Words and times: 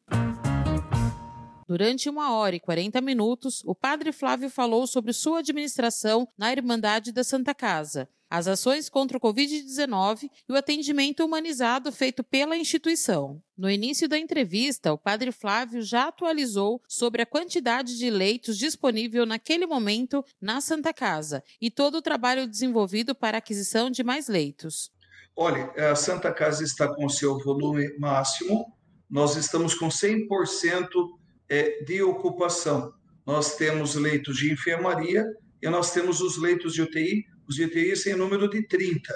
Durante 1.69 2.09
uma 2.09 2.33
hora 2.33 2.55
e 2.55 2.59
40 2.59 2.99
minutos, 2.99 3.61
o 3.63 3.75
padre 3.75 4.11
Flávio 4.11 4.49
falou 4.49 4.87
sobre 4.87 5.13
sua 5.13 5.37
administração 5.37 6.27
na 6.35 6.51
Irmandade 6.51 7.11
da 7.11 7.23
Santa 7.23 7.53
Casa, 7.53 8.09
as 8.27 8.47
ações 8.47 8.89
contra 8.89 9.19
o 9.19 9.21
Covid-19 9.21 10.31
e 10.49 10.51
o 10.51 10.55
atendimento 10.55 11.23
humanizado 11.23 11.91
feito 11.91 12.23
pela 12.23 12.57
instituição. 12.57 13.39
No 13.55 13.69
início 13.69 14.09
da 14.09 14.17
entrevista, 14.17 14.91
o 14.91 14.97
padre 14.97 15.31
Flávio 15.31 15.83
já 15.83 16.07
atualizou 16.07 16.81
sobre 16.87 17.21
a 17.21 17.25
quantidade 17.27 17.99
de 17.99 18.09
leitos 18.09 18.57
disponível 18.57 19.23
naquele 19.23 19.67
momento 19.67 20.25
na 20.41 20.61
Santa 20.61 20.91
Casa 20.91 21.43
e 21.61 21.69
todo 21.69 21.99
o 21.99 22.01
trabalho 22.01 22.47
desenvolvido 22.47 23.13
para 23.13 23.37
a 23.37 23.41
aquisição 23.45 23.91
de 23.91 24.03
mais 24.03 24.27
leitos. 24.27 24.91
Olha, 25.35 25.71
a 25.91 25.93
Santa 25.93 26.33
Casa 26.33 26.63
está 26.63 26.87
com 26.87 27.07
seu 27.07 27.37
volume 27.37 27.95
máximo, 27.99 28.75
nós 29.07 29.35
estamos 29.35 29.75
com 29.75 29.87
100% 29.87 31.18
é, 31.49 31.83
de 31.83 32.01
ocupação. 32.01 32.93
Nós 33.25 33.55
temos 33.55 33.95
leitos 33.95 34.37
de 34.37 34.51
enfermaria 34.51 35.25
e 35.61 35.69
nós 35.69 35.91
temos 35.91 36.21
os 36.21 36.37
leitos 36.37 36.73
de 36.73 36.81
UTI, 36.81 37.25
os 37.47 37.55
de 37.55 37.65
UTI 37.65 37.93
em 38.09 38.15
número 38.15 38.49
de 38.49 38.65
30. 38.67 39.13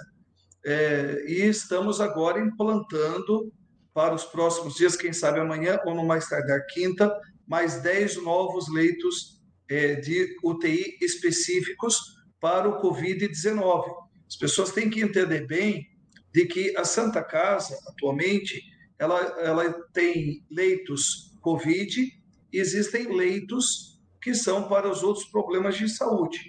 É, 0.65 1.23
e 1.27 1.41
estamos 1.41 2.01
agora 2.01 2.39
implantando 2.39 3.51
para 3.93 4.15
os 4.15 4.23
próximos 4.23 4.75
dias, 4.75 4.95
quem 4.95 5.13
sabe 5.13 5.39
amanhã 5.39 5.79
ou 5.85 5.93
no 5.93 6.05
mais 6.05 6.27
tardar 6.27 6.65
quinta, 6.67 7.13
mais 7.47 7.81
10 7.81 8.23
novos 8.23 8.71
leitos 8.73 9.41
é, 9.69 9.95
de 9.95 10.35
UTI 10.43 10.97
específicos 11.01 11.99
para 12.39 12.67
o 12.67 12.81
Covid-19. 12.81 13.85
As 14.27 14.35
pessoas 14.35 14.71
têm 14.71 14.89
que 14.89 15.01
entender 15.01 15.45
bem 15.45 15.87
de 16.33 16.45
que 16.45 16.75
a 16.75 16.83
Santa 16.83 17.23
Casa, 17.23 17.77
atualmente, 17.87 18.61
ela, 18.97 19.19
ela 19.39 19.71
tem 19.93 20.43
leitos 20.49 21.33
Covid 21.43 22.22
existem 22.59 23.15
leitos 23.15 23.99
que 24.21 24.33
são 24.33 24.67
para 24.67 24.89
os 24.89 25.03
outros 25.03 25.25
problemas 25.25 25.77
de 25.77 25.89
saúde. 25.89 26.39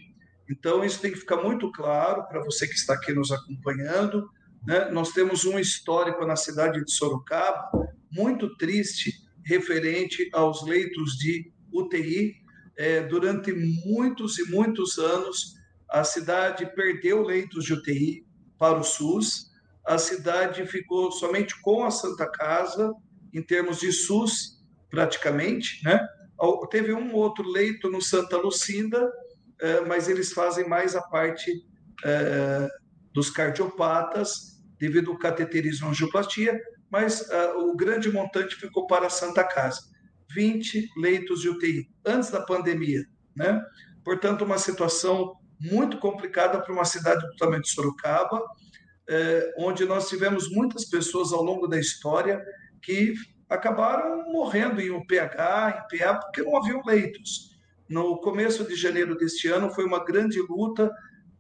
Então, 0.49 0.85
isso 0.85 1.01
tem 1.01 1.11
que 1.11 1.19
ficar 1.19 1.43
muito 1.43 1.73
claro 1.73 2.27
para 2.29 2.43
você 2.43 2.69
que 2.69 2.75
está 2.75 2.95
aqui 2.95 3.13
nos 3.13 3.33
acompanhando. 3.33 4.29
Né? 4.67 4.91
Nós 4.91 5.13
temos 5.13 5.45
um 5.45 5.59
histórico 5.59 6.25
na 6.27 6.37
cidade 6.37 6.85
de 6.85 6.93
Sorocaba 6.93 7.71
muito 8.13 8.55
triste 8.57 9.13
referente 9.45 10.29
aos 10.33 10.65
leitos 10.65 11.13
de 11.17 11.53
UTI. 11.73 12.35
É, 12.77 13.03
durante 13.03 13.53
muitos 13.87 14.39
e 14.39 14.51
muitos 14.51 14.99
anos, 14.99 15.55
a 15.89 16.05
cidade 16.05 16.67
perdeu 16.75 17.23
leitos 17.23 17.65
de 17.65 17.73
UTI 17.73 18.27
para 18.59 18.79
o 18.79 18.85
SUS. 18.85 19.51
A 19.87 19.99
cidade 19.99 20.67
ficou 20.67 21.13
somente 21.13 21.61
com 21.61 21.85
a 21.85 21.91
Santa 21.91 22.27
Casa, 22.31 22.93
em 23.33 23.43
termos 23.43 23.81
de 23.81 23.93
SUS, 23.93 24.54
praticamente, 24.95 25.83
né? 25.85 26.01
Teve 26.71 26.93
um 26.93 27.13
outro 27.15 27.47
leito 27.49 27.91
no 27.91 28.01
Santa 28.01 28.37
Lucinda, 28.37 29.11
é, 29.61 29.81
mas 29.81 30.09
eles 30.09 30.33
fazem 30.33 30.69
mais 30.69 30.95
a 30.95 31.03
parte 31.03 31.51
é, 32.05 32.69
dos 33.13 33.29
cardiopatas, 33.29 34.63
devido 34.79 35.11
ao 35.11 35.19
cateterismo 35.19 35.89
angioplastia, 35.89 36.61
mas 36.91 37.29
é, 37.29 37.53
o 37.55 37.75
grande 37.75 38.11
montante 38.11 38.55
ficou 38.55 38.87
para 38.87 39.07
a 39.07 39.11
Santa 39.11 39.43
Casa. 39.43 39.81
20 40.35 40.89
leitos 40.97 41.41
de 41.41 41.49
UTI, 41.49 41.89
antes 42.05 42.31
da 42.31 42.41
pandemia, 42.41 43.05
né? 43.37 43.61
Portanto, 44.05 44.45
uma 44.45 44.59
situação 44.59 45.37
muito 45.61 45.99
complicada 45.99 46.61
para 46.61 46.73
uma 46.73 46.85
cidade 46.85 47.21
do 47.27 47.37
tamanho 47.37 47.63
de 47.63 47.71
Sorocaba, 47.71 48.43
onde 49.59 49.85
nós 49.85 50.09
tivemos 50.09 50.51
muitas 50.51 50.87
pessoas 50.87 51.33
ao 51.33 51.43
longo 51.43 51.67
da 51.67 51.79
história 51.79 52.43
que 52.83 53.15
acabaram 53.49 54.31
morrendo 54.33 54.81
em 54.81 54.91
UPH, 54.91 55.93
em 55.93 55.99
PA, 55.99 56.15
porque 56.15 56.43
não 56.43 56.57
haviam 56.57 56.83
leitos. 56.85 57.55
No 57.89 58.19
começo 58.21 58.67
de 58.67 58.75
janeiro 58.75 59.17
deste 59.17 59.49
ano, 59.49 59.71
foi 59.71 59.85
uma 59.85 60.05
grande 60.05 60.41
luta 60.41 60.91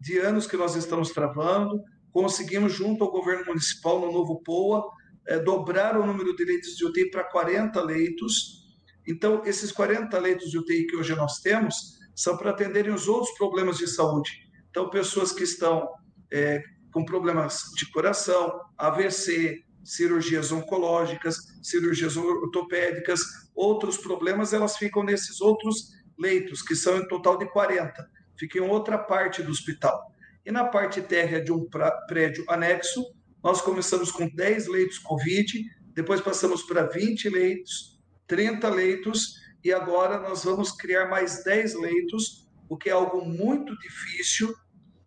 de 0.00 0.18
anos 0.18 0.46
que 0.46 0.56
nós 0.56 0.74
estamos 0.74 1.10
travando. 1.10 1.82
Conseguimos, 2.12 2.72
junto 2.72 3.02
ao 3.02 3.10
governo 3.10 3.46
municipal, 3.46 4.00
no 4.00 4.12
novo 4.12 4.42
POA, 4.42 4.84
é, 5.26 5.38
dobrar 5.38 5.98
o 5.98 6.06
número 6.06 6.36
de 6.36 6.44
leitos 6.44 6.76
de 6.76 6.84
UTI 6.84 7.10
para 7.10 7.24
40 7.24 7.80
leitos. 7.82 8.78
Então, 9.06 9.42
esses 9.44 9.72
40 9.72 10.18
leitos 10.18 10.50
de 10.50 10.58
UTI 10.58 10.86
que 10.86 10.96
hoje 10.96 11.14
nós 11.14 11.40
temos 11.40 11.98
são 12.14 12.36
para 12.36 12.50
atenderem 12.50 12.92
os 12.92 13.08
outros 13.08 13.34
problemas 13.36 13.78
de 13.78 13.88
saúde. 13.88 14.30
Então, 14.70 14.90
pessoas 14.90 15.32
que 15.32 15.42
estão 15.42 15.88
é, 16.32 16.62
com 16.92 17.04
problemas 17.04 17.62
de 17.76 17.90
coração, 17.90 18.60
AVC, 18.78 19.64
cirurgias 19.84 20.50
oncológicas, 20.50 21.36
cirurgias 21.62 22.16
ortopédicas, 22.16 23.20
outros 23.54 23.98
problemas, 23.98 24.52
elas 24.52 24.76
ficam 24.76 25.02
nesses 25.02 25.40
outros 25.40 25.92
leitos, 26.18 26.62
que 26.62 26.74
são 26.74 26.98
em 26.98 27.08
total 27.08 27.38
de 27.38 27.46
40. 27.46 28.08
Fica 28.36 28.58
em 28.58 28.62
outra 28.62 28.98
parte 28.98 29.42
do 29.42 29.50
hospital. 29.50 30.10
E 30.44 30.50
na 30.50 30.64
parte 30.64 31.00
térrea 31.00 31.42
de 31.42 31.52
um 31.52 31.68
prédio 32.08 32.44
anexo, 32.48 33.04
nós 33.42 33.60
começamos 33.60 34.10
com 34.10 34.28
10 34.28 34.68
leitos 34.68 34.98
Covid, 34.98 35.64
depois 35.92 36.20
passamos 36.20 36.62
para 36.62 36.82
20 36.82 37.28
leitos, 37.28 38.00
30 38.26 38.68
leitos, 38.70 39.34
e 39.62 39.72
agora 39.72 40.18
nós 40.18 40.44
vamos 40.44 40.72
criar 40.72 41.08
mais 41.08 41.44
10 41.44 41.74
leitos, 41.74 42.48
o 42.68 42.76
que 42.76 42.90
é 42.90 42.92
algo 42.92 43.24
muito 43.24 43.78
difícil, 43.78 44.54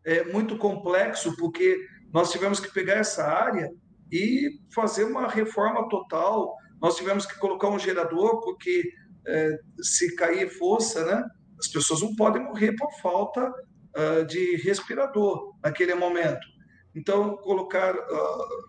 é 0.03 0.23
muito 0.23 0.57
complexo, 0.57 1.35
porque 1.35 1.85
nós 2.13 2.31
tivemos 2.31 2.59
que 2.59 2.73
pegar 2.73 2.95
essa 2.95 3.27
área 3.27 3.71
e 4.11 4.59
fazer 4.73 5.03
uma 5.03 5.27
reforma 5.27 5.87
total. 5.89 6.55
Nós 6.81 6.95
tivemos 6.95 7.25
que 7.25 7.37
colocar 7.39 7.69
um 7.69 7.79
gerador, 7.79 8.41
porque 8.41 8.91
é, 9.27 9.59
se 9.81 10.15
cair 10.15 10.49
força, 10.49 11.05
né, 11.05 11.23
as 11.59 11.67
pessoas 11.67 12.01
não 12.01 12.15
podem 12.15 12.43
morrer 12.43 12.75
por 12.75 12.91
falta 13.01 13.49
uh, 13.49 14.25
de 14.25 14.57
respirador 14.57 15.55
naquele 15.63 15.95
momento. 15.95 16.45
Então, 16.95 17.37
colocar 17.37 17.95
uh, 17.95 18.63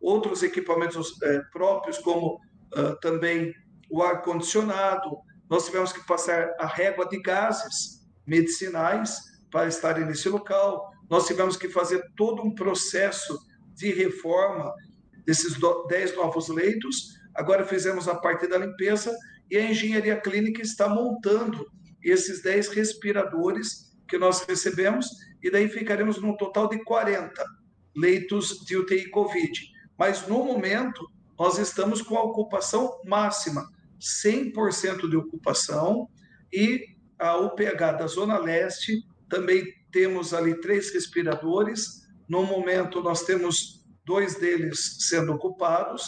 outros 0.00 0.42
equipamentos 0.42 1.10
uh, 1.10 1.50
próprios, 1.52 1.98
como 1.98 2.38
também 3.02 3.52
o 3.90 4.00
ar-condicionado, 4.00 5.18
nós 5.50 5.66
tivemos 5.66 5.92
que 5.92 6.06
passar 6.06 6.54
a 6.56 6.66
régua 6.66 7.04
de 7.08 7.20
gases 7.20 8.08
medicinais 8.24 9.18
para 9.50 9.66
estarem 9.66 10.04
nesse 10.04 10.28
local, 10.28 10.88
nós 11.10 11.26
tivemos 11.26 11.56
que 11.56 11.68
fazer 11.68 12.00
todo 12.16 12.44
um 12.44 12.54
processo 12.54 13.36
de 13.80 13.90
reforma 13.92 14.74
desses 15.24 15.56
10 15.88 16.16
novos 16.16 16.48
leitos. 16.48 17.18
Agora 17.34 17.64
fizemos 17.64 18.06
a 18.06 18.14
parte 18.14 18.46
da 18.46 18.58
limpeza 18.58 19.16
e 19.50 19.56
a 19.56 19.70
engenharia 19.70 20.20
clínica 20.20 20.60
está 20.60 20.88
montando 20.88 21.66
esses 22.02 22.42
10 22.42 22.68
respiradores 22.68 23.90
que 24.06 24.18
nós 24.18 24.42
recebemos 24.42 25.08
e 25.42 25.50
daí 25.50 25.68
ficaremos 25.68 26.20
num 26.20 26.36
total 26.36 26.68
de 26.68 26.82
40 26.84 27.42
leitos 27.96 28.64
de 28.66 28.76
UTI 28.76 29.08
Covid. 29.10 29.52
Mas 29.98 30.26
no 30.26 30.44
momento 30.44 31.10
nós 31.38 31.58
estamos 31.58 32.02
com 32.02 32.16
a 32.16 32.22
ocupação 32.22 33.00
máxima. 33.06 33.66
100% 33.98 35.08
de 35.08 35.16
ocupação 35.16 36.08
e 36.52 36.86
a 37.18 37.36
UPH 37.36 37.98
da 37.98 38.06
Zona 38.06 38.38
Leste 38.38 39.04
também 39.28 39.64
temos 39.92 40.32
ali 40.32 40.58
três 40.60 40.92
respiradores. 40.92 42.06
No 42.30 42.44
momento, 42.44 43.02
nós 43.02 43.24
temos 43.24 43.84
dois 44.04 44.36
deles 44.36 44.98
sendo 45.00 45.32
ocupados, 45.32 46.04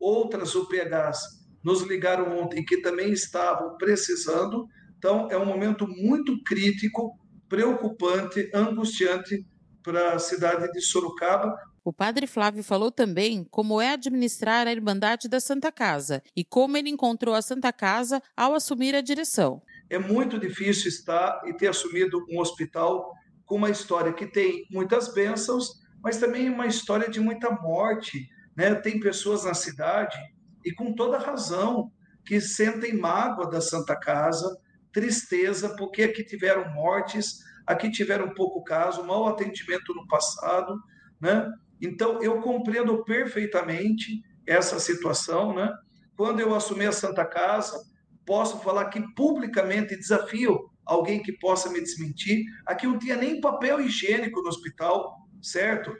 outras 0.00 0.54
UPHs 0.54 1.18
nos 1.62 1.82
ligaram 1.82 2.38
ontem 2.38 2.64
que 2.64 2.80
também 2.80 3.12
estavam 3.12 3.76
precisando. 3.76 4.66
Então, 4.96 5.28
é 5.30 5.36
um 5.36 5.44
momento 5.44 5.86
muito 5.86 6.42
crítico, 6.44 7.12
preocupante, 7.46 8.50
angustiante 8.54 9.46
para 9.82 10.14
a 10.14 10.18
cidade 10.18 10.72
de 10.72 10.80
Sorocaba. 10.80 11.54
O 11.84 11.92
padre 11.92 12.26
Flávio 12.26 12.64
falou 12.64 12.90
também 12.90 13.46
como 13.50 13.78
é 13.78 13.90
administrar 13.90 14.66
a 14.66 14.72
Irmandade 14.72 15.28
da 15.28 15.40
Santa 15.40 15.70
Casa 15.70 16.22
e 16.34 16.42
como 16.42 16.78
ele 16.78 16.88
encontrou 16.88 17.34
a 17.34 17.42
Santa 17.42 17.70
Casa 17.70 18.22
ao 18.34 18.54
assumir 18.54 18.94
a 18.94 19.02
direção. 19.02 19.60
É 19.90 19.98
muito 19.98 20.38
difícil 20.38 20.88
estar 20.88 21.42
e 21.44 21.52
ter 21.52 21.68
assumido 21.68 22.24
um 22.30 22.40
hospital 22.40 23.12
com 23.46 23.56
uma 23.56 23.70
história 23.70 24.12
que 24.12 24.26
tem 24.26 24.66
muitas 24.70 25.14
bênçãos, 25.14 25.80
mas 26.02 26.18
também 26.18 26.50
uma 26.50 26.66
história 26.66 27.08
de 27.08 27.20
muita 27.20 27.50
morte. 27.50 28.28
Né? 28.54 28.74
Tem 28.74 29.00
pessoas 29.00 29.44
na 29.44 29.54
cidade 29.54 30.18
e 30.64 30.72
com 30.72 30.94
toda 30.94 31.16
razão, 31.16 31.90
que 32.24 32.40
sentem 32.40 32.92
mágoa 32.92 33.48
da 33.48 33.60
Santa 33.60 33.94
Casa, 33.98 34.58
tristeza, 34.92 35.76
porque 35.76 36.02
aqui 36.02 36.24
tiveram 36.24 36.74
mortes, 36.74 37.38
aqui 37.64 37.88
tiveram 37.88 38.34
pouco 38.34 38.64
caso, 38.64 39.04
mau 39.04 39.28
atendimento 39.28 39.94
no 39.94 40.06
passado, 40.08 40.76
né? 41.20 41.48
Então, 41.80 42.20
eu 42.22 42.40
compreendo 42.40 43.04
perfeitamente 43.04 44.22
essa 44.46 44.80
situação, 44.80 45.54
né? 45.54 45.72
Quando 46.16 46.40
eu 46.40 46.54
assumi 46.54 46.86
a 46.86 46.92
Santa 46.92 47.24
Casa, 47.24 47.78
posso 48.24 48.58
falar 48.60 48.86
que 48.86 49.00
publicamente 49.14 49.96
desafio 49.96 50.70
alguém 50.86 51.22
que 51.22 51.32
possa 51.32 51.68
me 51.70 51.80
desmentir. 51.80 52.44
Aqui 52.64 52.86
não 52.86 52.98
tinha 52.98 53.16
nem 53.16 53.40
papel 53.40 53.80
higiênico 53.80 54.40
no 54.40 54.48
hospital, 54.48 55.16
certo? 55.42 55.94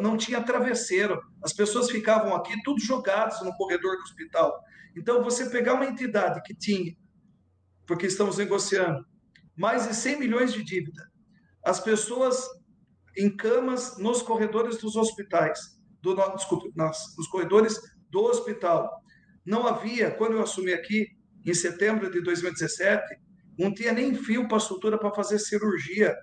não 0.00 0.16
tinha 0.16 0.42
travesseiro. 0.42 1.20
As 1.42 1.52
pessoas 1.52 1.90
ficavam 1.90 2.34
aqui 2.34 2.52
tudo 2.64 2.80
jogadas 2.80 3.40
no 3.42 3.54
corredor 3.56 3.96
do 3.96 4.02
hospital. 4.02 4.52
Então, 4.96 5.22
você 5.22 5.48
pegar 5.48 5.74
uma 5.74 5.86
entidade 5.86 6.40
que 6.42 6.54
tinha, 6.54 6.96
porque 7.86 8.06
estamos 8.06 8.38
negociando, 8.38 9.04
mais 9.56 9.86
de 9.86 9.94
100 9.94 10.18
milhões 10.18 10.52
de 10.52 10.64
dívida, 10.64 11.10
as 11.64 11.80
pessoas 11.80 12.44
em 13.16 13.34
camas 13.34 13.98
nos 13.98 14.22
corredores 14.22 14.78
dos 14.78 14.96
hospitais, 14.96 15.78
do, 16.00 16.14
desculpe, 16.34 16.72
nas, 16.74 17.14
nos 17.16 17.28
corredores 17.28 17.78
do 18.10 18.22
hospital. 18.22 18.90
Não 19.44 19.66
havia, 19.66 20.10
quando 20.10 20.32
eu 20.32 20.42
assumi 20.42 20.72
aqui, 20.72 21.06
em 21.44 21.54
setembro 21.54 22.10
de 22.10 22.22
2017, 22.22 23.02
não 23.58 23.72
tinha 23.72 23.92
nem 23.92 24.14
fio 24.14 24.48
para 24.48 24.58
sutura 24.58 24.98
para 24.98 25.14
fazer 25.14 25.38
cirurgia 25.38 26.14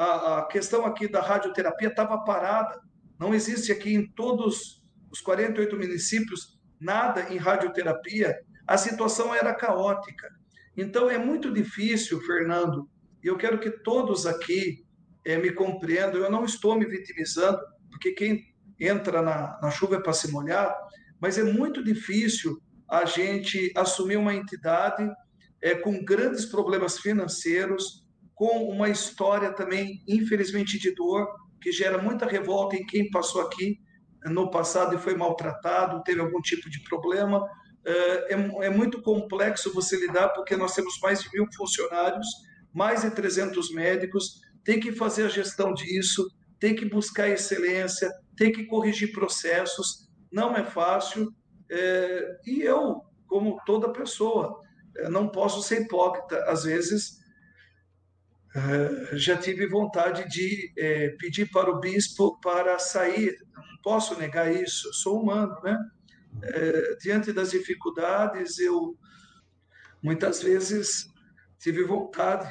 a, 0.00 0.38
a 0.38 0.46
questão 0.46 0.86
aqui 0.86 1.06
da 1.06 1.20
radioterapia 1.20 1.88
estava 1.88 2.24
parada. 2.24 2.80
Não 3.18 3.34
existe 3.34 3.70
aqui 3.70 3.94
em 3.94 4.10
todos 4.12 4.82
os 5.10 5.20
48 5.20 5.76
municípios 5.76 6.58
nada 6.80 7.30
em 7.30 7.36
radioterapia. 7.36 8.34
A 8.66 8.78
situação 8.78 9.34
era 9.34 9.54
caótica. 9.54 10.26
Então 10.74 11.10
é 11.10 11.18
muito 11.18 11.52
difícil, 11.52 12.18
Fernando, 12.22 12.88
e 13.22 13.26
eu 13.26 13.36
quero 13.36 13.60
que 13.60 13.70
todos 13.70 14.24
aqui 14.24 14.82
é, 15.26 15.36
me 15.36 15.52
compreendam. 15.52 16.22
Eu 16.22 16.30
não 16.30 16.46
estou 16.46 16.78
me 16.78 16.86
vitimizando, 16.86 17.58
porque 17.90 18.12
quem 18.12 18.42
entra 18.80 19.20
na, 19.20 19.58
na 19.60 19.70
chuva 19.70 19.96
é 19.96 20.00
para 20.00 20.14
se 20.14 20.30
molhar, 20.32 20.74
mas 21.20 21.36
é 21.36 21.42
muito 21.42 21.84
difícil 21.84 22.58
a 22.88 23.04
gente 23.04 23.70
assumir 23.76 24.16
uma 24.16 24.34
entidade 24.34 25.06
é, 25.62 25.74
com 25.74 26.04
grandes 26.04 26.44
problemas 26.44 26.98
financeiros, 26.98 28.04
com 28.34 28.68
uma 28.68 28.88
história 28.88 29.52
também, 29.52 30.02
infelizmente, 30.08 30.78
de 30.78 30.94
dor, 30.94 31.28
que 31.60 31.70
gera 31.70 31.98
muita 31.98 32.26
revolta 32.26 32.76
em 32.76 32.86
quem 32.86 33.10
passou 33.10 33.42
aqui 33.42 33.78
no 34.24 34.50
passado 34.50 34.94
e 34.94 34.98
foi 34.98 35.14
maltratado, 35.14 36.02
teve 36.02 36.20
algum 36.20 36.40
tipo 36.40 36.68
de 36.70 36.82
problema. 36.84 37.46
É, 37.84 38.34
é, 38.34 38.66
é 38.66 38.70
muito 38.70 39.02
complexo 39.02 39.72
você 39.72 39.96
lidar, 39.96 40.30
porque 40.30 40.56
nós 40.56 40.74
temos 40.74 40.98
mais 41.02 41.22
de 41.22 41.28
mil 41.32 41.46
funcionários, 41.54 42.26
mais 42.72 43.02
de 43.02 43.10
300 43.10 43.72
médicos, 43.72 44.40
tem 44.64 44.78
que 44.78 44.92
fazer 44.92 45.24
a 45.24 45.28
gestão 45.28 45.72
disso, 45.72 46.26
tem 46.58 46.74
que 46.74 46.84
buscar 46.84 47.28
excelência, 47.28 48.10
tem 48.36 48.52
que 48.52 48.66
corrigir 48.66 49.12
processos, 49.12 50.08
não 50.30 50.54
é 50.54 50.64
fácil. 50.64 51.32
É, 51.70 52.38
e 52.46 52.62
eu, 52.62 53.02
como 53.26 53.60
toda 53.64 53.92
pessoa, 53.92 54.60
é, 54.96 55.08
não 55.08 55.28
posso 55.28 55.62
ser 55.62 55.82
hipócrita. 55.82 56.44
Às 56.44 56.64
vezes, 56.64 57.20
eh, 58.54 59.16
já 59.16 59.36
tive 59.36 59.66
vontade 59.68 60.28
de 60.28 60.72
é, 60.76 61.10
pedir 61.10 61.48
para 61.50 61.70
o 61.70 61.78
bispo 61.78 62.38
para 62.40 62.78
sair. 62.78 63.36
Não 63.54 63.82
posso 63.82 64.18
negar 64.18 64.52
isso, 64.52 64.92
sou 64.94 65.22
humano, 65.22 65.54
né? 65.62 65.78
É, 66.42 66.96
diante 66.96 67.32
das 67.32 67.50
dificuldades, 67.50 68.58
eu 68.58 68.96
muitas 70.02 70.42
vezes 70.42 71.08
tive 71.58 71.84
vontade 71.84 72.50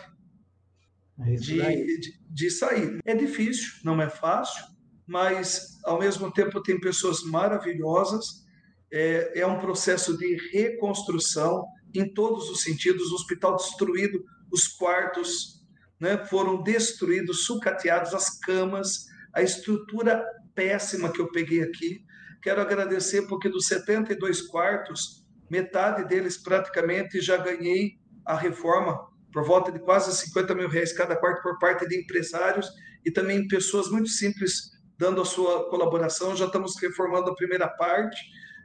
de, 1.17 1.57
de, 1.57 2.19
de 2.29 2.49
sair. 2.49 2.99
É 3.05 3.15
difícil, 3.15 3.73
não 3.83 4.01
é 4.01 4.09
fácil, 4.09 4.63
mas 5.05 5.79
ao 5.83 5.99
mesmo 5.99 6.31
tempo 6.31 6.61
tem 6.61 6.79
pessoas 6.79 7.23
maravilhosas. 7.23 8.47
É, 8.91 9.41
é 9.41 9.45
um 9.45 9.59
processo 9.59 10.17
de 10.17 10.35
reconstrução 10.51 11.65
em 11.93 12.13
todos 12.13 12.49
os 12.49 12.61
sentidos. 12.61 13.11
O 13.11 13.15
hospital 13.15 13.55
destruído, 13.55 14.23
os 14.51 14.67
quartos 14.67 15.65
né, 15.99 16.17
foram 16.25 16.61
destruídos, 16.63 17.45
sucateados, 17.45 18.13
as 18.13 18.39
camas, 18.39 19.07
a 19.33 19.41
estrutura 19.41 20.23
péssima 20.55 21.11
que 21.11 21.19
eu 21.19 21.31
peguei 21.31 21.61
aqui. 21.61 22.03
Quero 22.41 22.61
agradecer 22.61 23.23
porque 23.27 23.49
dos 23.49 23.67
72 23.67 24.43
quartos, 24.43 25.25
metade 25.49 26.07
deles 26.07 26.37
praticamente 26.37 27.19
já 27.21 27.37
ganhei 27.37 27.99
a 28.25 28.35
reforma 28.35 28.97
por 29.31 29.43
volta 29.43 29.71
de 29.71 29.79
quase 29.79 30.15
50 30.15 30.55
mil 30.55 30.69
reais 30.69 30.93
cada 30.93 31.15
quarto 31.15 31.41
por 31.41 31.59
parte 31.59 31.87
de 31.87 31.99
empresários 31.99 32.67
e 33.05 33.11
também 33.11 33.47
pessoas 33.47 33.89
muito 33.89 34.09
simples 34.09 34.71
dando 34.97 35.21
a 35.21 35.25
sua 35.25 35.69
colaboração. 35.69 36.35
Já 36.35 36.45
estamos 36.45 36.73
reformando 36.81 37.29
a 37.29 37.35
primeira 37.35 37.67
parte, 37.67 38.19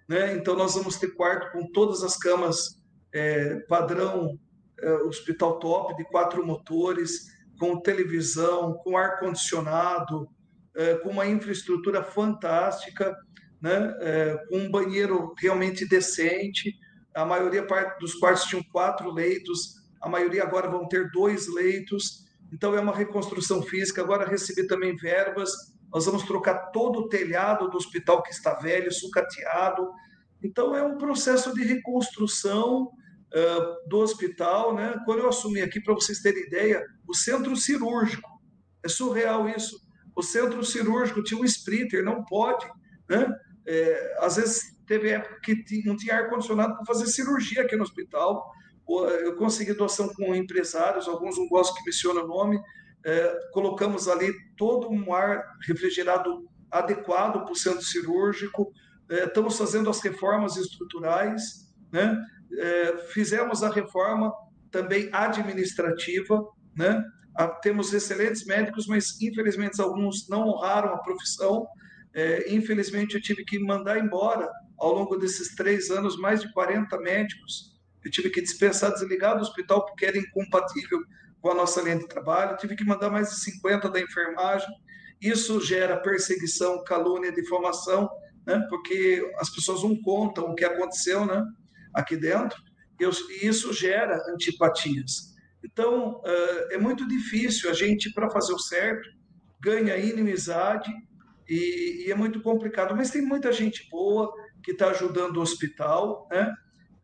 né? 0.09 0.35
então 0.35 0.57
nós 0.57 0.75
vamos 0.75 0.97
ter 0.99 1.15
quarto 1.15 1.53
com 1.53 1.71
todas 1.71 2.03
as 2.03 2.17
camas 2.17 2.83
é, 3.15 3.61
padrão 3.69 4.39
é, 4.81 4.93
hospital 4.95 5.61
top 5.61 5.97
de 5.97 6.05
quatro 6.05 6.45
motores, 6.45 7.33
com 7.59 7.81
televisão, 7.81 8.75
com 8.75 8.99
ar 8.99 9.21
condicionado, 9.21 10.29
é, 10.75 10.95
com 10.97 11.11
uma 11.11 11.27
infraestrutura 11.27 12.03
fantástica, 12.03 13.17
né? 13.63 13.97
É, 14.01 14.37
com 14.49 14.59
um 14.59 14.71
banheiro 14.71 15.33
realmente 15.39 15.89
decente. 15.89 16.75
A 17.15 17.25
maioria 17.25 17.65
dos 18.01 18.15
quartos 18.15 18.45
tinham 18.45 18.63
quatro 18.65 19.11
leitos, 19.11 19.77
a 20.03 20.09
maioria 20.09 20.43
agora 20.43 20.69
vão 20.69 20.89
ter 20.89 21.09
dois 21.13 21.47
leitos. 21.49 22.25
Então 22.53 22.75
é 22.75 22.81
uma 22.81 22.95
reconstrução 22.95 23.63
física. 23.63 24.03
Agora 24.03 24.29
recebi 24.29 24.67
também 24.67 24.97
verbas. 24.97 25.53
Nós 25.93 26.07
vamos 26.07 26.25
trocar 26.25 26.73
todo 26.73 27.01
o 27.01 27.09
telhado 27.09 27.71
do 27.71 27.77
hospital 27.77 28.23
que 28.23 28.33
está 28.33 28.55
velho, 28.55 28.93
sucateado. 28.93 29.89
Então 30.43 30.77
é 30.77 30.83
um 30.83 30.99
processo 30.99 31.55
de 31.55 31.65
reconstrução 31.65 32.91
do 33.89 33.99
hospital, 33.99 34.75
né? 34.75 34.97
Quando 35.05 35.21
eu 35.21 35.29
assumi 35.29 35.61
aqui, 35.61 35.81
para 35.81 35.95
vocês 35.95 36.21
terem 36.21 36.47
ideia, 36.47 36.85
o 37.07 37.15
centro 37.15 37.57
cirúrgico, 37.57 38.29
é 38.85 38.89
surreal 38.89 39.49
isso. 39.49 39.77
O 40.15 40.23
centro 40.23 40.63
cirúrgico 40.65 41.23
tinha 41.23 41.41
um 41.41 41.45
splitter, 41.45 42.05
não 42.05 42.25
pode, 42.25 42.65
né? 43.09 43.27
É, 43.67 44.17
às 44.21 44.37
vezes 44.37 44.63
teve 44.87 45.09
época 45.09 45.41
que 45.43 45.83
não 45.85 45.97
tinha 45.97 46.17
ar-condicionado 46.17 46.77
para 46.77 46.85
fazer 46.85 47.07
cirurgia 47.07 47.63
aqui 47.63 47.75
no 47.75 47.83
hospital. 47.83 48.45
Eu 49.23 49.35
consegui 49.37 49.73
doação 49.73 50.09
com 50.15 50.35
empresários, 50.35 51.09
alguns 51.09 51.39
não 51.39 51.49
gostam 51.49 51.75
que 51.77 51.85
menciona 51.85 52.23
o 52.23 52.29
nome. 52.29 52.61
É, 53.05 53.39
colocamos 53.53 54.07
ali 54.09 54.33
todo 54.57 54.89
um 54.89 55.13
ar 55.13 55.43
refrigerado 55.67 56.47
adequado 56.71 57.43
para 57.43 57.53
o 57.53 57.57
centro 57.57 57.83
cirúrgico. 57.83 58.71
É, 59.11 59.25
estamos 59.25 59.57
fazendo 59.57 59.91
as 59.91 60.01
reformas 60.01 60.57
estruturais, 60.57 61.73
né? 61.91 62.17
É, 62.53 62.97
fizemos 63.13 63.63
a 63.63 63.71
reforma 63.71 64.33
também 64.71 65.09
administrativa, 65.13 66.45
né? 66.77 67.03
Ah, 67.37 67.49
temos 67.49 67.93
excelentes 67.93 68.45
médicos, 68.45 68.87
mas 68.87 69.21
infelizmente 69.21 69.81
alguns 69.81 70.29
não 70.29 70.49
honraram 70.49 70.95
a 70.95 70.99
profissão. 70.99 71.67
É, 72.13 72.53
infelizmente 72.53 73.17
eu 73.17 73.21
tive 73.21 73.45
que 73.45 73.59
mandar 73.59 73.99
embora 73.99 74.49
ao 74.79 74.93
longo 74.93 75.17
desses 75.17 75.55
três 75.55 75.91
anos 75.91 76.17
mais 76.17 76.41
de 76.41 76.53
40 76.53 76.97
médicos. 76.99 77.75
Eu 78.05 78.11
tive 78.11 78.31
que 78.31 78.41
dispensar, 78.41 78.93
desligar 78.93 79.37
do 79.37 79.43
hospital 79.43 79.85
porque 79.85 80.07
era 80.07 80.19
incompatível 80.19 81.01
com 81.41 81.51
a 81.51 81.55
nossa 81.55 81.83
linha 81.83 81.99
de 81.99 82.07
trabalho. 82.07 82.53
Eu 82.53 82.57
tive 82.57 82.77
que 82.77 82.85
mandar 82.85 83.11
mais 83.11 83.31
de 83.31 83.41
50 83.41 83.89
da 83.91 84.01
enfermagem. 84.01 84.69
Isso 85.21 85.61
gera 85.61 85.97
perseguição, 85.97 86.85
calúnia, 86.85 87.33
difamação, 87.33 88.09
né? 88.47 88.65
porque 88.69 89.29
as 89.39 89.51
pessoas 89.51 89.83
não 89.83 90.01
contam 90.03 90.51
o 90.51 90.55
que 90.55 90.65
aconteceu, 90.65 91.25
né? 91.25 91.43
Aqui 91.95 92.17
dentro, 92.17 92.59
e 93.01 93.47
isso 93.47 93.73
gera 93.73 94.23
antipatias. 94.29 95.35
Então, 95.65 96.21
é 96.71 96.79
muito 96.79 97.07
difícil 97.09 97.71
a 97.71 97.73
gente, 97.73 98.13
para 98.13 98.31
fazer 98.31 98.53
o 98.53 98.59
certo, 98.59 99.09
ganha 99.61 99.97
inimizade 99.97 100.91
e, 101.49 102.07
e, 102.07 102.13
é 102.13 102.15
muito 102.15 102.43
complicado. 102.43 102.95
Mas 102.95 103.11
tem 103.11 103.23
muita 103.23 103.51
gente 103.51 103.89
boa 103.91 104.31
que 104.63 104.73
está 104.73 104.89
ajudando 104.89 105.39
o 105.39 105.41
hospital, 105.41 106.29
né? 106.31 106.53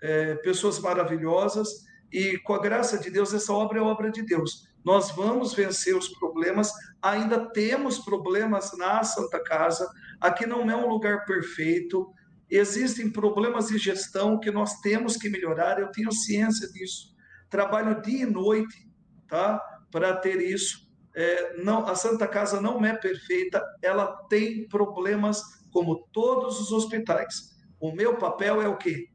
É, 0.03 0.35
pessoas 0.37 0.79
maravilhosas, 0.79 1.69
e 2.13 2.39
com 2.39 2.55
a 2.55 2.61
graça 2.61 2.99
de 2.99 3.11
Deus, 3.11 3.33
essa 3.35 3.53
obra 3.53 3.79
é 3.79 3.83
obra 3.83 4.11
de 4.11 4.23
Deus. 4.23 4.67
Nós 4.85 5.11
vamos 5.11 5.53
vencer 5.53 5.95
os 5.95 6.09
problemas, 6.09 6.73
ainda 7.03 7.51
temos 7.51 7.99
problemas 7.99 8.77
na 8.79 9.03
Santa 9.05 9.43
Casa, 9.43 9.87
aqui 10.19 10.47
não 10.47 10.71
é 10.71 10.75
um 10.77 10.89
lugar 10.89 11.27
perfeito, 11.27 12.11
existem 12.51 13.11
problemas 13.11 13.69
de 13.69 13.79
gestão 13.79 14.39
que 14.39 14.51
nós 14.51 14.81
temos 14.81 15.17
que 15.17 15.29
melhorar, 15.29 15.79
eu 15.79 15.91
tenho 15.91 16.13
ciência 16.13 16.69
disso. 16.73 17.15
Trabalho 17.49 18.01
dia 18.03 18.23
e 18.23 18.27
noite 18.27 18.89
tá? 19.29 19.61
para 19.91 20.17
ter 20.17 20.41
isso. 20.41 20.89
É, 21.15 21.63
não, 21.63 21.87
a 21.87 21.95
Santa 21.95 22.27
Casa 22.27 22.61
não 22.61 22.85
é 22.85 22.97
perfeita, 22.97 23.63
ela 23.83 24.07
tem 24.29 24.69
problemas 24.69 25.43
como 25.73 26.07
todos 26.13 26.61
os 26.61 26.73
hospitais. 26.73 27.51
O 27.81 27.93
meu 27.93 28.17
papel 28.17 28.61
é 28.61 28.69
o 28.69 28.77
quê? 28.77 29.09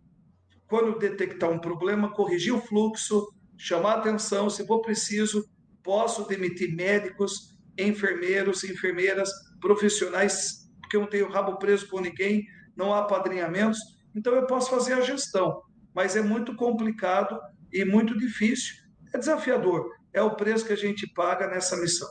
Quando 0.68 0.98
detectar 0.98 1.50
um 1.50 1.60
problema, 1.60 2.12
corrigir 2.12 2.54
o 2.54 2.62
fluxo, 2.62 3.28
chamar 3.58 4.00
atenção, 4.00 4.50
se 4.50 4.66
for 4.66 4.82
preciso, 4.82 5.46
posso 5.84 6.28
demitir 6.28 6.76
médicos, 6.76 7.56
enfermeiros, 7.78 8.64
enfermeiras, 8.64 9.30
profissionais, 9.62 10.70
porque 10.82 10.98
eu 10.98 11.02
não 11.02 11.10
tenho 11.10 11.30
rabo 11.30 11.58
preso 11.58 11.88
por 11.88 12.02
ninguém, 12.02 12.46
não 12.76 12.94
há 12.94 13.04
padrinhamentos, 13.04 13.80
então 14.16 14.34
eu 14.34 14.46
posso 14.46 14.70
fazer 14.70 14.94
a 14.94 15.02
gestão, 15.02 15.62
mas 15.94 16.16
é 16.16 16.22
muito 16.22 16.56
complicado 16.56 17.40
e 17.72 17.84
muito 17.86 18.18
difícil, 18.18 18.76
é 19.14 19.18
desafiador, 19.18 19.90
é 20.14 20.22
o 20.22 20.36
preço 20.36 20.66
que 20.66 20.74
a 20.74 20.78
gente 20.78 21.08
paga 21.14 21.48
nessa 21.48 21.78
missão. 21.78 22.08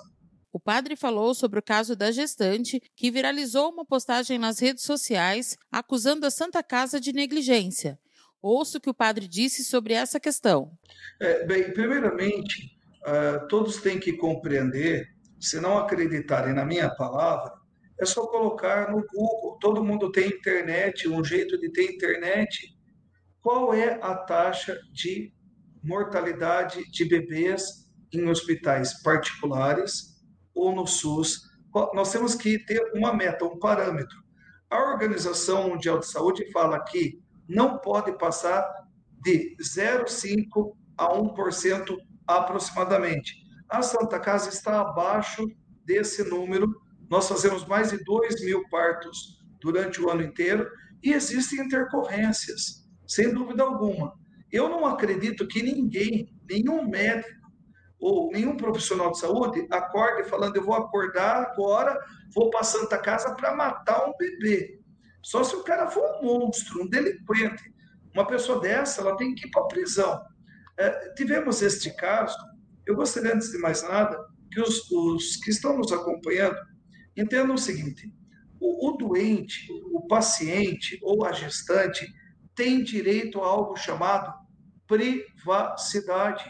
O 0.53 0.61
padre 0.61 0.95
falou 0.95 1.35
sobre 1.35 1.59
o 1.59 1.63
caso 1.63 1.97
da 1.97 2.13
gestante, 2.13 2.81
que 2.95 3.11
viralizou 3.11 3.73
uma 3.73 3.85
postagem 3.85 4.39
nas 4.39 4.61
redes 4.61 4.85
sociais 4.85 5.57
acusando 5.73 6.25
a 6.27 6.31
Santa 6.31 6.63
Casa 6.63 7.01
de 7.01 7.13
negligência. 7.13 7.99
Ouça 8.41 8.79
o 8.79 8.81
que 8.81 8.91
o 8.91 8.95
padre 8.95 9.27
disse 9.27 9.65
sobre 9.65 9.95
essa 9.95 10.21
questão. 10.21 10.71
É, 11.21 11.45
bem, 11.45 11.73
primeiramente, 11.73 12.71
uh, 13.03 13.49
todos 13.49 13.79
têm 13.79 13.99
que 13.99 14.13
compreender, 14.13 15.09
se 15.41 15.59
não 15.59 15.77
acreditarem 15.77 16.55
na 16.55 16.65
minha 16.65 16.89
palavra, 16.89 17.53
é 18.01 18.05
só 18.05 18.27
colocar 18.27 18.91
no 18.91 19.05
Google. 19.07 19.59
Todo 19.61 19.85
mundo 19.85 20.11
tem 20.11 20.29
internet, 20.29 21.09
um 21.09 21.23
jeito 21.23 21.59
de 21.59 21.71
ter 21.71 21.93
internet. 21.93 22.77
Qual 23.41 23.73
é 23.75 23.99
a 24.03 24.15
taxa 24.15 24.79
de 24.93 25.33
mortalidade 25.83 26.91
de 26.91 27.05
bebês 27.05 27.89
em 28.13 28.29
hospitais 28.29 29.03
particulares 29.03 30.23
ou 30.55 30.75
no 30.75 30.87
SUS? 30.87 31.43
Nós 31.93 32.11
temos 32.13 32.35
que 32.35 32.59
ter 32.65 32.81
uma 32.95 33.13
meta, 33.13 33.45
um 33.45 33.59
parâmetro. 33.59 34.17
A 34.71 34.79
Organização 34.93 35.69
Mundial 35.69 35.99
de 35.99 36.07
Saúde 36.07 36.51
fala 36.53 36.83
que 36.85 37.21
não 37.49 37.79
pode 37.79 38.17
passar 38.19 38.65
de 39.23 39.57
0,5 39.57 40.75
a 40.97 41.09
1% 41.13 41.97
aproximadamente. 42.27 43.45
A 43.69 43.83
Santa 43.83 44.19
Casa 44.19 44.49
está 44.49 44.81
abaixo 44.81 45.47
desse 45.85 46.23
número. 46.29 46.69
Nós 47.11 47.29
fazemos 47.29 47.65
mais 47.67 47.91
de 47.91 48.03
2 48.05 48.45
mil 48.45 48.69
partos 48.69 49.39
durante 49.61 50.01
o 50.01 50.11
ano 50.11 50.23
inteiro 50.23 50.71
e 51.03 51.13
existem 51.13 51.61
intercorrências, 51.61 52.87
sem 53.07 53.33
dúvida 53.33 53.63
alguma. 53.63 54.15
Eu 54.51 54.69
não 54.69 54.87
acredito 54.87 55.47
que 55.47 55.63
ninguém, 55.63 56.33
nenhum 56.49 56.89
médico 56.89 57.45
ou 58.01 58.31
nenhum 58.31 58.57
profissional 58.57 59.13
de 59.13 59.19
saúde 59.19 59.67
acorde 59.71 60.29
falando: 60.29 60.57
eu 60.57 60.65
vou 60.65 60.75
acordar 60.75 61.43
agora, 61.43 61.99
vou 62.35 62.51
para 62.51 62.63
Santa 62.63 62.99
Casa 62.99 63.35
para 63.35 63.55
matar 63.55 64.07
um 64.07 64.13
bebê. 64.19 64.81
Só 65.23 65.43
se 65.43 65.57
o 65.57 65.65
cara 65.65 65.89
for 65.91 66.05
um 66.21 66.25
monstro, 66.25 66.83
um 66.83 66.89
delinquente. 66.89 67.73
Uma 68.13 68.27
pessoa 68.27 68.61
dessa, 68.61 69.01
ela 69.01 69.17
tem 69.17 69.35
que 69.35 69.47
ir 69.47 69.51
para 69.51 69.63
a 69.63 69.67
prisão. 69.67 70.23
É, 70.77 71.13
tivemos 71.15 71.63
este 71.63 71.95
caso, 71.97 72.37
eu 72.87 72.95
gostaria, 72.95 73.35
antes 73.35 73.51
de 73.51 73.59
mais 73.59 73.83
nada, 73.83 74.19
que 74.53 74.61
os, 74.61 74.91
os 74.91 75.37
que 75.37 75.51
estão 75.51 75.77
nos 75.77 75.91
acompanhando 75.91 76.57
entendam 77.17 77.55
o 77.55 77.59
seguinte: 77.59 78.13
o, 78.61 78.89
o 78.89 78.97
doente, 78.97 79.69
o 79.93 80.07
paciente 80.07 80.99
ou 81.03 81.25
a 81.25 81.33
gestante 81.33 82.07
tem 82.55 82.83
direito 82.83 83.41
a 83.43 83.47
algo 83.47 83.77
chamado 83.77 84.33
privacidade. 84.87 86.45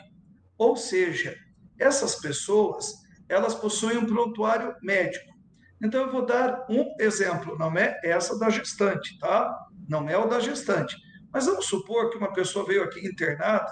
Ou 0.56 0.76
seja, 0.76 1.36
essas 1.78 2.16
pessoas, 2.16 2.92
elas 3.28 3.54
possuem 3.54 3.98
um 3.98 4.06
prontuário 4.06 4.74
médico. 4.82 5.32
Então, 5.82 6.02
eu 6.02 6.12
vou 6.12 6.24
dar 6.24 6.64
um 6.70 6.94
exemplo, 7.00 7.58
não 7.58 7.76
é 7.76 7.98
essa 8.04 8.38
da 8.38 8.48
gestante, 8.48 9.18
tá? 9.18 9.54
Não 9.88 10.08
é 10.08 10.16
o 10.16 10.28
da 10.28 10.40
gestante. 10.40 10.96
Mas 11.32 11.46
vamos 11.46 11.66
supor 11.66 12.10
que 12.10 12.16
uma 12.16 12.32
pessoa 12.32 12.64
veio 12.64 12.84
aqui 12.84 13.04
internada 13.06 13.70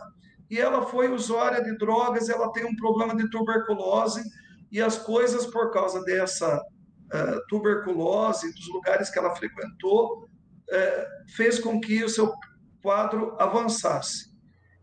e 0.51 0.59
ela 0.59 0.85
foi 0.87 1.11
usuária 1.11 1.63
de 1.63 1.77
drogas, 1.79 2.29
ela 2.29 2.51
tem 2.53 2.65
um 2.65 2.77
problema 2.77 3.17
de 3.17 3.31
tuberculose 3.31 4.23
e 4.71 4.83
as 4.83 4.99
coisas 4.99 5.47
por 5.47 5.71
causa 5.71 6.03
dessa 6.03 6.61
uh, 7.13 7.47
tuberculose, 7.49 8.53
dos 8.53 8.69
lugares 8.69 9.11
que 9.11 9.19
ela 9.19 9.35
frequentou, 9.37 10.25
uh, 10.25 11.33
fez 11.35 11.59
com 11.59 11.81
que 11.81 12.03
o 12.03 12.09
seu 12.09 12.33
quadro 12.83 13.37
avançasse. 13.39 14.33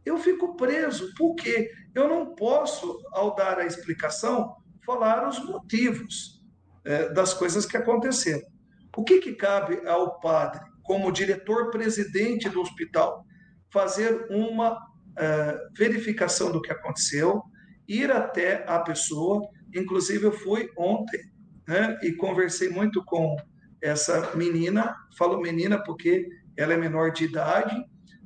Eu 0.05 0.17
fico 0.17 0.55
preso, 0.55 1.13
porque 1.17 1.71
eu 1.93 2.07
não 2.07 2.33
posso, 2.36 3.01
ao 3.12 3.36
dar 3.36 3.59
a 3.59 3.65
explicação, 3.65 4.55
falar 4.86 5.27
os 5.27 5.43
motivos 5.43 6.41
uh, 6.86 7.13
das 7.13 7.33
coisas 7.33 7.65
que 7.65 7.77
aconteceram. 7.77 8.48
O 8.95 9.03
que, 9.03 9.19
que 9.19 9.33
cabe 9.33 9.86
ao 9.88 10.19
padre, 10.19 10.62
como 10.83 11.12
diretor-presidente 11.12 12.50
do 12.50 12.62
hospital, 12.62 13.25
fazer 13.71 14.27
uma 14.29 14.77
verificação 15.77 16.50
do 16.50 16.62
que 16.62 16.71
aconteceu, 16.71 17.43
ir 17.86 18.09
até 18.09 18.63
a 18.65 18.79
pessoa. 18.79 19.45
Inclusive, 19.75 20.24
eu 20.25 20.31
fui 20.31 20.69
ontem 20.77 21.19
né, 21.69 21.97
e 22.01 22.11
conversei 22.13 22.67
muito 22.69 23.03
com 23.05 23.38
essa 23.81 24.35
menina. 24.35 24.95
Falo 25.17 25.39
menina 25.39 25.81
porque 25.83 26.27
ela 26.57 26.73
é 26.73 26.77
menor 26.77 27.11
de 27.11 27.25
idade. 27.25 27.75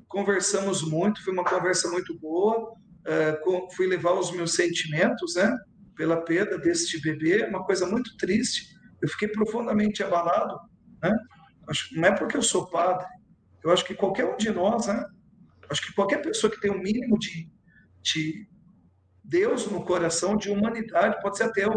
Conversamos 0.08 0.82
muito, 0.82 1.24
foi 1.24 1.34
uma 1.34 1.44
conversa 1.44 1.90
muito 1.92 2.18
boa. 2.20 2.72
Uh, 3.06 3.76
fui 3.76 3.86
levar 3.86 4.14
os 4.14 4.32
meus 4.32 4.56
sentimentos, 4.56 5.36
né, 5.36 5.56
pela 5.96 6.22
perda 6.22 6.58
deste 6.58 7.02
bebê, 7.02 7.46
uma 7.46 7.66
coisa 7.66 7.86
muito 7.86 8.16
triste. 8.18 8.74
Eu 9.02 9.10
fiquei 9.10 9.28
profundamente 9.28 10.02
abalado, 10.02 10.58
né? 11.04 11.14
Não 11.92 12.06
é 12.06 12.12
porque 12.12 12.38
eu 12.38 12.42
sou 12.42 12.70
padre. 12.70 13.06
Eu 13.64 13.72
acho 13.72 13.86
que 13.86 13.94
qualquer 13.94 14.26
um 14.26 14.38
de 14.38 14.50
nós, 14.50 14.88
né, 14.88 15.06
Acho 15.70 15.82
que 15.88 15.94
qualquer 15.94 16.22
pessoa 16.22 16.52
que 16.52 16.60
tem 16.60 16.72
um 16.72 16.82
mínimo 16.82 17.18
de, 17.18 17.50
de 18.02 18.48
Deus 19.24 19.70
no 19.72 19.84
coração, 19.84 20.36
de 20.36 20.50
humanidade, 20.50 21.22
pode 21.22 21.38
ser 21.38 21.46
ateu. 21.46 21.72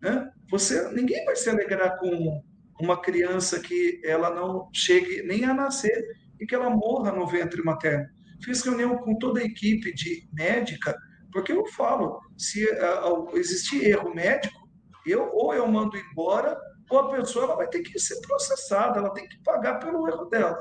Né? 0.00 0.30
Você, 0.50 0.90
ninguém 0.92 1.24
vai 1.24 1.36
se 1.36 1.48
alegrar 1.50 1.98
com 1.98 2.42
uma 2.80 3.00
criança 3.00 3.60
que 3.60 4.00
ela 4.04 4.30
não 4.30 4.68
chegue 4.72 5.22
nem 5.22 5.44
a 5.44 5.54
nascer 5.54 6.04
e 6.40 6.46
que 6.46 6.54
ela 6.54 6.70
morra 6.70 7.12
no 7.12 7.26
ventre 7.26 7.62
materno. 7.62 8.06
Fiz 8.42 8.62
reunião 8.62 8.98
com 8.98 9.18
toda 9.18 9.40
a 9.40 9.44
equipe 9.44 9.92
de 9.94 10.28
médica, 10.32 10.94
porque 11.32 11.52
eu 11.52 11.66
falo, 11.68 12.20
se 12.36 12.64
uh, 12.64 13.36
existir 13.36 13.84
erro 13.84 14.14
médico, 14.14 14.68
eu 15.06 15.30
ou 15.32 15.54
eu 15.54 15.66
mando 15.66 15.96
embora, 15.96 16.56
ou 16.90 16.98
a 16.98 17.10
pessoa 17.10 17.46
ela 17.46 17.56
vai 17.56 17.68
ter 17.68 17.80
que 17.80 17.98
ser 17.98 18.20
processada, 18.20 18.98
ela 18.98 19.12
tem 19.12 19.26
que 19.26 19.42
pagar 19.42 19.78
pelo 19.78 20.06
erro 20.06 20.26
dela. 20.26 20.56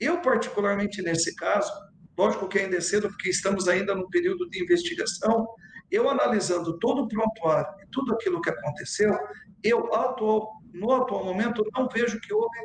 Eu, 0.00 0.20
particularmente 0.22 1.02
nesse 1.02 1.34
caso, 1.34 1.72
Lógico 2.18 2.48
que 2.48 2.58
ainda 2.58 2.76
é 2.76 2.80
cedo, 2.80 3.08
porque 3.08 3.30
estamos 3.30 3.68
ainda 3.68 3.94
no 3.94 4.10
período 4.10 4.50
de 4.50 4.60
investigação. 4.60 5.46
Eu 5.90 6.08
analisando 6.08 6.78
todo 6.78 7.02
o 7.02 7.08
prontuário 7.08 7.72
e 7.82 7.86
tudo 7.90 8.12
aquilo 8.12 8.40
que 8.40 8.50
aconteceu, 8.50 9.16
eu 9.62 9.92
atual, 9.94 10.60
no 10.72 10.92
atual 10.92 11.24
momento 11.24 11.64
não 11.74 11.88
vejo 11.88 12.20
que 12.20 12.32
houve 12.32 12.58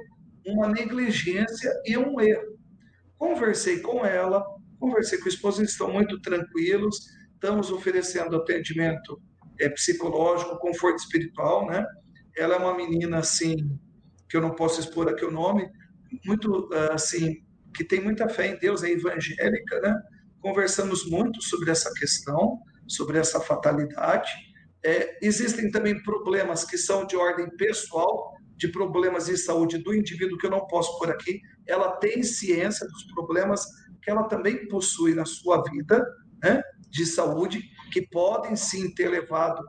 uma 0.45 0.67
negligência 0.67 1.71
e 1.85 1.97
um 1.97 2.19
erro. 2.19 2.57
Conversei 3.17 3.79
com 3.79 4.05
ela, 4.05 4.43
conversei 4.79 5.17
com 5.17 5.25
a 5.25 5.29
esposa, 5.29 5.61
eles 5.61 5.71
estão 5.71 5.91
muito 5.91 6.19
tranquilos, 6.21 6.99
estamos 7.33 7.71
oferecendo 7.71 8.35
atendimento 8.35 9.21
é, 9.59 9.69
psicológico, 9.69 10.59
conforto 10.59 10.97
espiritual, 10.97 11.65
né? 11.65 11.85
Ela 12.37 12.55
é 12.55 12.57
uma 12.57 12.75
menina 12.75 13.19
assim 13.19 13.55
que 14.27 14.35
eu 14.35 14.41
não 14.41 14.55
posso 14.55 14.79
expor 14.79 15.07
aqui 15.07 15.23
o 15.23 15.31
nome, 15.31 15.69
muito 16.25 16.69
assim 16.91 17.43
que 17.73 17.83
tem 17.83 18.01
muita 18.01 18.29
fé 18.29 18.47
em 18.47 18.57
Deus, 18.57 18.83
é 18.83 18.91
evangélica, 18.91 19.79
né? 19.81 20.01
Conversamos 20.39 21.09
muito 21.09 21.41
sobre 21.41 21.71
essa 21.71 21.91
questão, 21.93 22.59
sobre 22.87 23.17
essa 23.17 23.39
fatalidade. 23.39 24.31
É, 24.85 25.17
existem 25.25 25.71
também 25.71 26.01
problemas 26.03 26.65
que 26.65 26.77
são 26.77 27.05
de 27.05 27.15
ordem 27.15 27.49
pessoal, 27.55 28.33
de 28.57 28.67
problemas 28.67 29.25
de 29.25 29.37
saúde 29.37 29.77
do 29.77 29.93
indivíduo 29.93 30.37
que 30.37 30.45
eu 30.45 30.51
não 30.51 30.67
posso 30.67 30.97
por 30.99 31.09
aqui, 31.09 31.41
ela 31.67 31.97
tem 31.97 32.21
ciência 32.23 32.87
dos 32.87 33.03
problemas 33.13 33.65
que 34.01 34.11
ela 34.11 34.23
também 34.23 34.67
possui 34.67 35.13
na 35.15 35.25
sua 35.25 35.63
vida, 35.63 36.05
né, 36.43 36.61
de 36.89 37.05
saúde, 37.05 37.63
que 37.91 38.01
podem 38.07 38.55
sim 38.55 38.93
ter 38.93 39.09
levado 39.09 39.63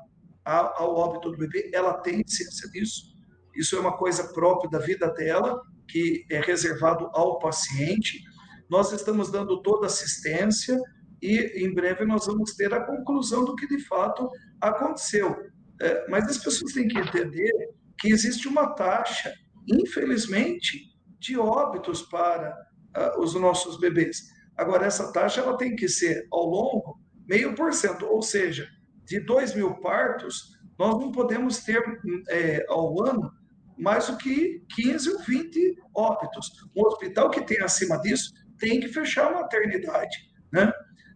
ao 0.44 0.94
óbito 0.94 1.30
do 1.30 1.38
bebê, 1.38 1.70
ela 1.72 1.94
tem 1.94 2.22
ciência 2.26 2.68
disso. 2.70 3.14
Isso 3.56 3.76
é 3.76 3.80
uma 3.80 3.96
coisa 3.96 4.32
própria 4.32 4.68
da 4.68 4.78
vida 4.78 5.08
dela, 5.12 5.62
que 5.88 6.26
é 6.30 6.40
reservado 6.40 7.08
ao 7.14 7.38
paciente. 7.38 8.20
Nós 8.68 8.92
estamos 8.92 9.30
dando 9.30 9.62
toda 9.62 9.86
assistência 9.86 10.78
e 11.24 11.64
em 11.64 11.72
breve 11.72 12.04
nós 12.04 12.26
vamos 12.26 12.54
ter 12.54 12.72
a 12.74 12.84
conclusão 12.84 13.46
do 13.46 13.56
que 13.56 13.66
de 13.66 13.78
fato 13.86 14.28
aconteceu. 14.60 15.34
É, 15.80 16.06
mas 16.08 16.28
as 16.28 16.36
pessoas 16.38 16.72
têm 16.74 16.86
que 16.86 16.98
entender 16.98 17.50
que 17.98 18.08
existe 18.08 18.46
uma 18.46 18.74
taxa, 18.74 19.32
infelizmente, 19.66 20.92
de 21.18 21.38
óbitos 21.38 22.02
para 22.02 22.54
uh, 22.94 23.20
os 23.20 23.34
nossos 23.34 23.80
bebês. 23.80 24.18
Agora, 24.54 24.84
essa 24.84 25.10
taxa 25.12 25.40
ela 25.40 25.56
tem 25.56 25.74
que 25.74 25.88
ser 25.88 26.26
ao 26.30 26.44
longo 26.44 27.00
meio 27.26 27.54
por 27.54 27.72
cento, 27.72 28.04
ou 28.04 28.20
seja, 28.20 28.68
de 29.04 29.18
2 29.20 29.54
mil 29.54 29.74
partos, 29.80 30.58
nós 30.78 31.00
não 31.00 31.10
podemos 31.10 31.64
ter 31.64 31.82
é, 32.28 32.64
ao 32.68 33.02
ano 33.02 33.32
mais 33.78 34.06
do 34.08 34.16
que 34.18 34.62
15 34.76 35.10
ou 35.10 35.18
20 35.20 35.76
óbitos. 35.94 36.50
Um 36.76 36.82
hospital 36.82 37.30
que 37.30 37.42
tem 37.42 37.60
acima 37.62 37.98
disso 38.00 38.32
tem 38.58 38.80
que 38.80 38.88
fechar 38.88 39.28
a 39.28 39.40
maternidade. 39.40 40.16
Né? 40.52 40.70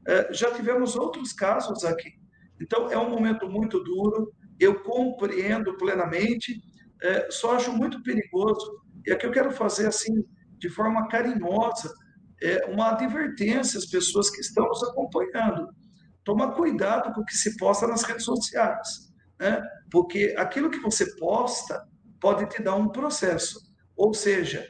É, 0.09 0.33
já 0.33 0.51
tivemos 0.55 0.97
outros 0.97 1.33
casos 1.33 1.85
aqui. 1.85 2.11
Então, 2.61 2.91
é 2.91 2.97
um 2.99 3.11
momento 3.11 3.47
muito 3.49 3.79
duro, 3.85 4.33
eu 4.59 4.83
compreendo 4.83 5.77
plenamente, 5.77 6.61
é, 7.03 7.31
só 7.31 7.55
acho 7.55 7.73
muito 7.73 8.03
perigoso, 8.03 8.83
e 9.07 9.13
aqui 9.13 9.27
eu 9.27 9.31
quero 9.31 9.53
fazer 9.53 9.87
assim, 9.87 10.25
de 10.59 10.69
forma 10.71 11.07
carinhosa, 11.09 11.93
é, 12.43 12.67
uma 12.67 12.91
advertência 12.91 13.79
às 13.79 13.87
pessoas 13.87 14.31
que 14.31 14.41
estão 14.41 14.67
nos 14.67 14.83
acompanhando. 14.83 15.69
Toma 16.25 16.53
cuidado 16.53 17.13
com 17.13 17.21
o 17.21 17.25
que 17.25 17.37
se 17.37 17.57
posta 17.57 17.87
nas 17.87 18.03
redes 18.03 18.25
sociais, 18.25 19.13
né? 19.39 19.63
porque 19.91 20.35
aquilo 20.37 20.71
que 20.71 20.81
você 20.81 21.17
posta 21.17 21.87
pode 22.21 22.47
te 22.49 22.63
dar 22.63 22.75
um 22.75 22.89
processo. 22.89 23.59
Ou 23.97 24.15
seja, 24.15 24.67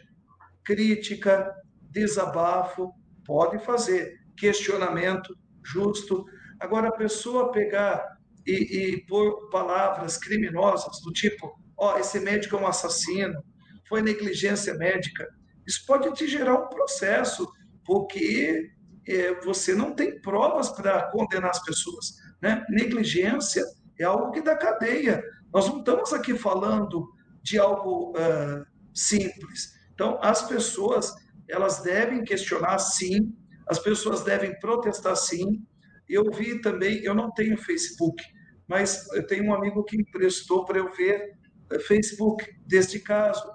crítica, 0.64 1.50
desabafo, 1.90 2.92
pode 3.24 3.58
fazer, 3.64 4.17
questionamento 4.38 5.36
justo. 5.64 6.24
Agora, 6.60 6.88
a 6.88 6.96
pessoa 6.96 7.52
pegar 7.52 8.04
e, 8.46 8.94
e 8.94 9.06
pôr 9.06 9.48
palavras 9.50 10.16
criminosas 10.16 11.00
do 11.02 11.12
tipo: 11.12 11.52
ó, 11.76 11.94
oh, 11.94 11.98
esse 11.98 12.20
médico 12.20 12.56
é 12.56 12.60
um 12.60 12.66
assassino, 12.66 13.42
foi 13.88 14.02
negligência 14.02 14.74
médica, 14.74 15.26
isso 15.66 15.84
pode 15.86 16.10
te 16.14 16.26
gerar 16.26 16.54
um 16.54 16.68
processo, 16.68 17.46
porque 17.84 18.70
é, 19.06 19.34
você 19.40 19.74
não 19.74 19.94
tem 19.94 20.20
provas 20.20 20.70
para 20.70 21.10
condenar 21.10 21.50
as 21.50 21.62
pessoas. 21.62 22.16
Né? 22.40 22.64
Negligência 22.70 23.64
é 23.98 24.04
algo 24.04 24.30
que 24.30 24.40
dá 24.40 24.56
cadeia. 24.56 25.22
Nós 25.52 25.68
não 25.68 25.78
estamos 25.78 26.12
aqui 26.12 26.36
falando 26.36 27.06
de 27.42 27.58
algo 27.58 28.12
uh, 28.12 28.64
simples. 28.94 29.74
Então, 29.94 30.18
as 30.22 30.42
pessoas 30.42 31.12
elas 31.48 31.82
devem 31.82 32.22
questionar 32.22 32.78
sim, 32.78 33.34
as 33.68 33.78
pessoas 33.78 34.22
devem 34.22 34.58
protestar 34.58 35.16
sim. 35.16 35.62
Eu 36.08 36.30
vi 36.30 36.60
também, 36.60 37.02
eu 37.02 37.14
não 37.14 37.30
tenho 37.32 37.56
Facebook, 37.58 38.22
mas 38.66 39.06
eu 39.12 39.26
tenho 39.26 39.44
um 39.44 39.54
amigo 39.54 39.84
que 39.84 39.96
emprestou 39.96 40.64
para 40.64 40.78
eu 40.78 40.90
ver 40.92 41.36
eh, 41.70 41.78
Facebook 41.80 42.44
deste 42.66 42.98
caso. 43.00 43.46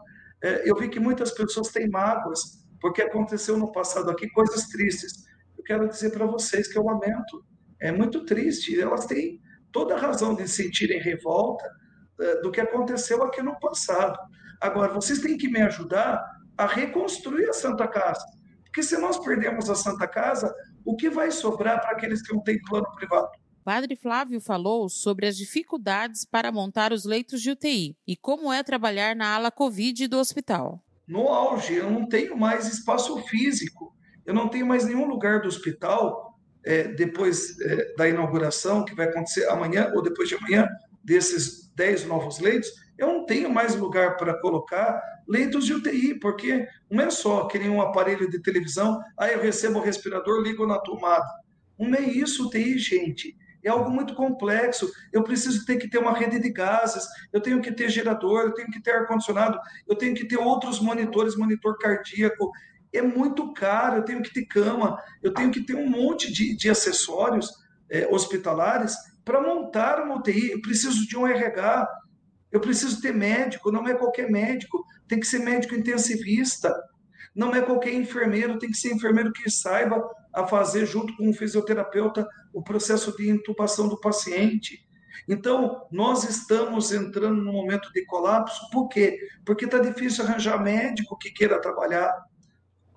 Eh, 0.43 0.63
eu 0.65 0.75
vi 0.75 0.89
que 0.89 0.99
muitas 0.99 1.31
pessoas 1.31 1.69
têm 1.69 1.89
mágoas, 1.89 2.63
porque 2.79 3.01
aconteceu 3.01 3.57
no 3.57 3.71
passado 3.71 4.11
aqui 4.11 4.29
coisas 4.29 4.67
tristes. 4.67 5.23
Eu 5.57 5.63
quero 5.63 5.87
dizer 5.87 6.11
para 6.11 6.25
vocês 6.25 6.67
que 6.67 6.77
eu 6.77 6.83
lamento. 6.83 7.43
É 7.79 7.91
muito 7.91 8.25
triste. 8.25 8.79
Elas 8.79 9.05
têm 9.05 9.41
toda 9.71 9.95
a 9.95 9.99
razão 9.99 10.35
de 10.35 10.47
sentirem 10.47 10.99
revolta 11.01 11.65
eh, 12.19 12.41
do 12.41 12.51
que 12.51 12.61
aconteceu 12.61 13.23
aqui 13.23 13.41
no 13.41 13.59
passado. 13.59 14.17
Agora, 14.61 14.93
vocês 14.93 15.19
têm 15.19 15.37
que 15.37 15.49
me 15.49 15.61
ajudar 15.61 16.23
a 16.57 16.67
reconstruir 16.67 17.49
a 17.49 17.53
Santa 17.53 17.87
Casa. 17.87 18.23
Porque 18.73 18.81
se 18.81 18.97
nós 18.97 19.19
perdemos 19.19 19.69
a 19.69 19.75
Santa 19.75 20.07
Casa, 20.07 20.51
o 20.83 20.95
que 20.95 21.07
vai 21.07 21.29
sobrar 21.29 21.79
para 21.79 21.91
aqueles 21.91 22.23
que 22.23 22.33
não 22.33 22.41
têm 22.41 22.59
plano 22.59 22.87
privado? 22.95 23.29
Padre 23.63 23.95
Flávio 23.95 24.41
falou 24.41 24.89
sobre 24.89 25.27
as 25.27 25.37
dificuldades 25.37 26.25
para 26.25 26.51
montar 26.51 26.91
os 26.91 27.05
leitos 27.05 27.39
de 27.39 27.51
UTI 27.51 27.95
e 28.07 28.17
como 28.17 28.51
é 28.51 28.63
trabalhar 28.63 29.15
na 29.15 29.35
ala 29.35 29.51
Covid 29.51 30.07
do 30.07 30.17
hospital. 30.17 30.83
No 31.07 31.27
auge, 31.27 31.75
eu 31.75 31.91
não 31.91 32.09
tenho 32.09 32.35
mais 32.35 32.67
espaço 32.67 33.15
físico, 33.27 33.95
eu 34.25 34.33
não 34.33 34.49
tenho 34.49 34.65
mais 34.65 34.85
nenhum 34.85 35.05
lugar 35.05 35.41
do 35.41 35.47
hospital 35.47 36.39
é, 36.65 36.87
depois 36.87 37.59
é, 37.61 37.93
da 37.93 38.09
inauguração, 38.09 38.83
que 38.83 38.95
vai 38.95 39.07
acontecer 39.07 39.47
amanhã 39.49 39.91
ou 39.93 40.01
depois 40.01 40.27
de 40.27 40.33
amanhã, 40.33 40.67
desses 41.03 41.71
10 41.75 42.05
novos 42.05 42.39
leitos, 42.39 42.71
eu 42.97 43.07
não 43.07 43.25
tenho 43.25 43.49
mais 43.49 43.75
lugar 43.75 44.17
para 44.17 44.39
colocar 44.39 45.01
leitos 45.27 45.65
de 45.65 45.73
UTI, 45.73 46.19
porque 46.19 46.67
não 46.89 47.03
é 47.03 47.09
só 47.09 47.45
que 47.45 47.57
nem 47.57 47.69
um 47.69 47.81
aparelho 47.81 48.29
de 48.29 48.41
televisão, 48.41 48.99
aí 49.17 49.33
eu 49.33 49.41
recebo 49.41 49.79
o 49.79 49.81
respirador, 49.81 50.41
ligo 50.41 50.65
na 50.67 50.79
tomada. 50.79 51.25
Não 51.79 51.95
é 51.95 52.01
isso 52.01 52.47
UTI, 52.47 52.77
gente. 52.77 53.35
É 53.63 53.69
algo 53.69 53.89
muito 53.89 54.13
complexo. 54.13 54.91
Eu 55.11 55.23
preciso 55.23 55.65
ter 55.65 55.77
que 55.77 55.89
ter 55.89 55.97
uma 55.97 56.13
rede 56.13 56.39
de 56.39 56.49
gases, 56.51 57.05
eu 57.31 57.41
tenho 57.41 57.61
que 57.61 57.71
ter 57.71 57.89
gerador, 57.89 58.41
eu 58.41 58.53
tenho 58.53 58.69
que 58.69 58.81
ter 58.81 58.91
ar-condicionado, 58.91 59.57
eu 59.87 59.95
tenho 59.95 60.13
que 60.13 60.27
ter 60.27 60.37
outros 60.37 60.79
monitores, 60.79 61.35
monitor 61.35 61.77
cardíaco. 61.77 62.51
É 62.91 63.01
muito 63.01 63.53
caro, 63.53 63.97
eu 63.97 64.05
tenho 64.05 64.21
que 64.21 64.33
ter 64.33 64.45
cama, 64.45 65.01
eu 65.21 65.33
tenho 65.33 65.49
que 65.49 65.65
ter 65.65 65.75
um 65.75 65.89
monte 65.89 66.31
de, 66.31 66.55
de 66.55 66.69
acessórios 66.69 67.49
é, 67.89 68.07
hospitalares 68.11 68.95
para 69.23 69.41
montar 69.41 70.03
uma 70.03 70.17
UTI. 70.17 70.51
Eu 70.51 70.61
preciso 70.61 71.07
de 71.07 71.17
um 71.17 71.25
RH, 71.25 71.87
eu 72.53 72.59
preciso 72.59 73.01
ter 73.01 73.11
médico, 73.11 73.71
não 73.71 73.87
é 73.87 73.95
qualquer 73.95 74.29
médico, 74.29 74.85
tem 75.07 75.19
que 75.19 75.25
ser 75.25 75.39
médico 75.39 75.73
intensivista. 75.73 76.71
Não 77.35 77.53
é 77.55 77.59
qualquer 77.59 77.95
enfermeiro, 77.95 78.59
tem 78.59 78.69
que 78.69 78.77
ser 78.77 78.93
enfermeiro 78.93 79.33
que 79.33 79.49
saiba 79.49 80.07
a 80.31 80.45
fazer, 80.45 80.85
junto 80.85 81.17
com 81.17 81.27
o 81.27 81.33
fisioterapeuta, 81.33 82.27
o 82.53 82.61
processo 82.61 83.17
de 83.17 83.27
intubação 83.27 83.87
do 83.87 83.99
paciente. 83.99 84.87
Então, 85.27 85.87
nós 85.91 86.29
estamos 86.29 86.91
entrando 86.91 87.41
num 87.41 87.53
momento 87.53 87.91
de 87.91 88.05
colapso, 88.05 88.69
por 88.71 88.87
quê? 88.87 89.17
Porque 89.43 89.65
está 89.65 89.79
difícil 89.79 90.23
arranjar 90.23 90.61
médico 90.61 91.17
que 91.17 91.31
queira 91.31 91.59
trabalhar 91.59 92.13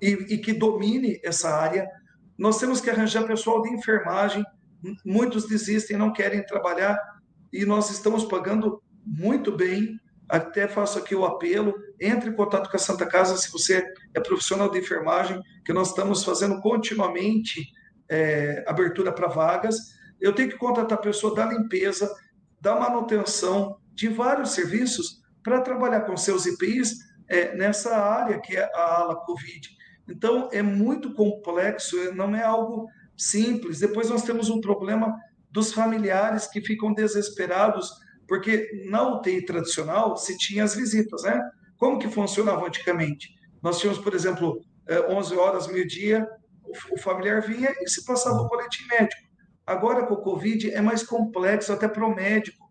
e, 0.03 0.35
e 0.35 0.39
que 0.39 0.53
domine 0.53 1.19
essa 1.25 1.49
área. 1.49 1.89
Nós 2.37 2.59
temos 2.59 2.83
que 2.83 2.91
arranjar 2.91 3.27
pessoal 3.27 3.63
de 3.63 3.71
enfermagem, 3.71 4.45
muitos 5.03 5.49
desistem, 5.49 5.97
não 5.97 6.13
querem 6.13 6.45
trabalhar, 6.45 6.99
e 7.51 7.65
nós 7.65 7.91
estamos 7.91 8.27
pagando 8.27 8.83
muito 9.07 9.53
bem. 9.53 10.01
Até 10.29 10.67
faço 10.67 10.99
aqui 10.99 11.15
o 11.15 11.25
apelo: 11.25 11.75
entre 12.01 12.31
em 12.31 12.35
contato 12.35 12.69
com 12.69 12.77
a 12.77 12.81
Santa 12.81 13.07
Casa 13.07 13.37
se 13.37 13.51
você 13.51 13.85
é 14.15 14.21
profissional 14.21 14.71
de 14.71 14.79
enfermagem, 14.79 15.41
que 15.65 15.73
nós 15.73 15.89
estamos 15.89 16.25
fazendo 16.25 16.61
continuamente 16.61 17.67
é, 18.09 18.65
abertura 18.67 19.13
para 19.13 19.29
vagas. 19.29 19.77
Eu 20.21 20.35
tenho 20.35 20.49
que 20.49 20.57
contratar 20.57 21.01
pessoa 21.01 21.35
da 21.35 21.47
limpeza, 21.47 22.13
da 22.61 22.75
manutenção, 22.75 23.79
de 23.95 24.09
vários 24.09 24.51
serviços 24.51 25.23
para 25.43 25.61
trabalhar 25.61 26.01
com 26.03 26.17
seus 26.17 26.47
IPIs 26.47 26.97
é, 27.29 27.55
nessa 27.57 27.97
área 27.97 28.41
que 28.41 28.57
é 28.57 28.65
a 28.75 29.01
ala 29.01 29.17
Covid. 29.25 29.69
Então, 30.09 30.49
é 30.53 30.63
muito 30.63 31.15
complexo, 31.15 31.97
não 32.15 32.35
é 32.35 32.43
algo 32.43 32.89
simples. 33.17 33.81
Depois 33.81 34.11
nós 34.11 34.23
temos 34.23 34.49
um 34.49 34.61
problema 34.61 35.17
dos 35.51 35.73
familiares 35.73 36.47
que 36.47 36.61
ficam 36.61 36.93
desesperados, 36.93 37.91
porque 38.27 38.69
na 38.91 39.09
UTI 39.09 39.45
tradicional 39.45 40.17
se 40.17 40.37
tinha 40.37 40.65
as 40.65 40.75
visitas, 40.75 41.23
né? 41.23 41.41
Como 41.77 41.99
que 41.99 42.09
funcionava 42.09 42.67
antigamente? 42.67 43.35
Nós 43.63 43.79
tínhamos, 43.79 44.03
por 44.03 44.15
exemplo, 44.15 44.61
11 45.09 45.35
eh, 45.35 45.39
horas, 45.39 45.67
meio-dia, 45.67 46.27
o 46.91 46.99
familiar 46.99 47.43
vinha 47.43 47.75
e 47.81 47.89
se 47.89 48.05
passava 48.05 48.37
o 48.37 48.49
boletim 48.49 48.85
médico. 48.89 49.23
Agora, 49.67 50.07
com 50.07 50.15
o 50.15 50.23
Covid, 50.23 50.73
é 50.73 50.81
mais 50.81 51.03
complexo 51.03 51.73
até 51.73 51.89
para 51.89 52.07
o 52.07 52.15
médico. 52.15 52.71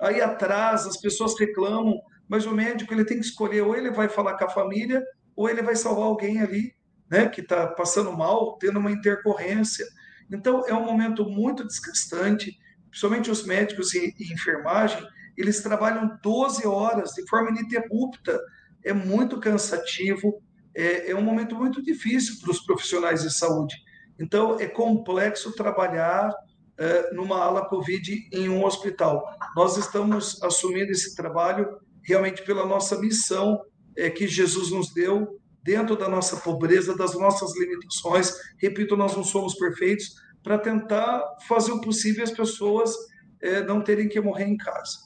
Aí 0.00 0.20
atrás, 0.20 0.86
as 0.86 0.96
pessoas 0.96 1.38
reclamam, 1.38 2.00
mas 2.28 2.46
o 2.46 2.54
médico 2.54 2.92
ele 2.92 3.04
tem 3.04 3.18
que 3.18 3.26
escolher, 3.26 3.62
ou 3.62 3.74
ele 3.74 3.90
vai 3.90 4.08
falar 4.08 4.36
com 4.36 4.44
a 4.44 4.50
família, 4.50 5.02
ou 5.34 5.48
ele 5.48 5.62
vai 5.62 5.74
salvar 5.74 6.04
alguém 6.04 6.40
ali 6.40 6.74
né, 7.10 7.28
que 7.28 7.40
está 7.40 7.66
passando 7.68 8.12
mal, 8.12 8.56
tendo 8.58 8.78
uma 8.78 8.90
intercorrência. 8.90 9.86
Então, 10.30 10.64
é 10.66 10.74
um 10.74 10.84
momento 10.84 11.24
muito 11.24 11.64
desgastante, 11.64 12.56
principalmente 12.96 13.30
os 13.30 13.44
médicos 13.44 13.94
e, 13.94 14.14
e 14.18 14.32
enfermagem, 14.32 15.06
eles 15.36 15.62
trabalham 15.62 16.18
12 16.22 16.66
horas 16.66 17.10
de 17.10 17.28
forma 17.28 17.50
ininterrupta, 17.50 18.40
é 18.82 18.94
muito 18.94 19.38
cansativo, 19.38 20.42
é, 20.74 21.10
é 21.10 21.14
um 21.14 21.20
momento 21.20 21.54
muito 21.54 21.82
difícil 21.82 22.40
para 22.40 22.50
os 22.50 22.60
profissionais 22.60 23.22
de 23.22 23.30
saúde. 23.30 23.76
Então, 24.18 24.58
é 24.58 24.66
complexo 24.66 25.54
trabalhar 25.54 26.32
é, 26.78 27.12
numa 27.12 27.38
ala 27.38 27.68
Covid 27.68 28.28
em 28.32 28.48
um 28.48 28.64
hospital. 28.64 29.22
Nós 29.54 29.76
estamos 29.76 30.42
assumindo 30.42 30.90
esse 30.90 31.14
trabalho 31.14 31.78
realmente 32.02 32.42
pela 32.44 32.64
nossa 32.64 32.98
missão 32.98 33.60
é, 33.94 34.08
que 34.08 34.26
Jesus 34.26 34.70
nos 34.70 34.94
deu 34.94 35.38
dentro 35.62 35.96
da 35.96 36.08
nossa 36.08 36.36
pobreza, 36.38 36.96
das 36.96 37.14
nossas 37.14 37.54
limitações. 37.58 38.32
Repito, 38.56 38.96
nós 38.96 39.14
não 39.14 39.24
somos 39.24 39.54
perfeitos 39.54 40.14
para 40.46 40.58
tentar 40.58 41.38
fazer 41.48 41.72
o 41.72 41.80
possível 41.80 42.22
as 42.22 42.30
pessoas 42.30 42.94
é, 43.42 43.64
não 43.64 43.82
terem 43.82 44.08
que 44.08 44.20
morrer 44.20 44.44
em 44.44 44.56
casa. 44.56 44.96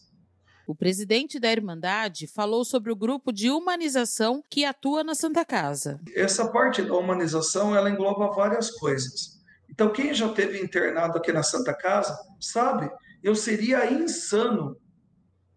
O 0.66 0.74
presidente 0.74 1.40
da 1.40 1.50
Irmandade 1.50 2.26
falou 2.26 2.62
sobre 2.62 2.92
o 2.92 2.94
grupo 2.94 3.32
de 3.32 3.48
humanização 3.50 4.44
que 4.50 4.66
atua 4.66 5.02
na 5.02 5.14
Santa 5.14 5.42
Casa. 5.42 5.98
Essa 6.14 6.46
parte 6.52 6.82
da 6.82 6.94
humanização 6.94 7.74
ela 7.74 7.88
engloba 7.88 8.30
várias 8.34 8.70
coisas. 8.72 9.40
Então, 9.70 9.90
quem 9.90 10.12
já 10.12 10.28
teve 10.28 10.62
internado 10.62 11.16
aqui 11.16 11.32
na 11.32 11.42
Santa 11.42 11.72
Casa 11.72 12.18
sabe, 12.38 12.90
eu 13.22 13.34
seria 13.34 13.90
insano, 13.90 14.76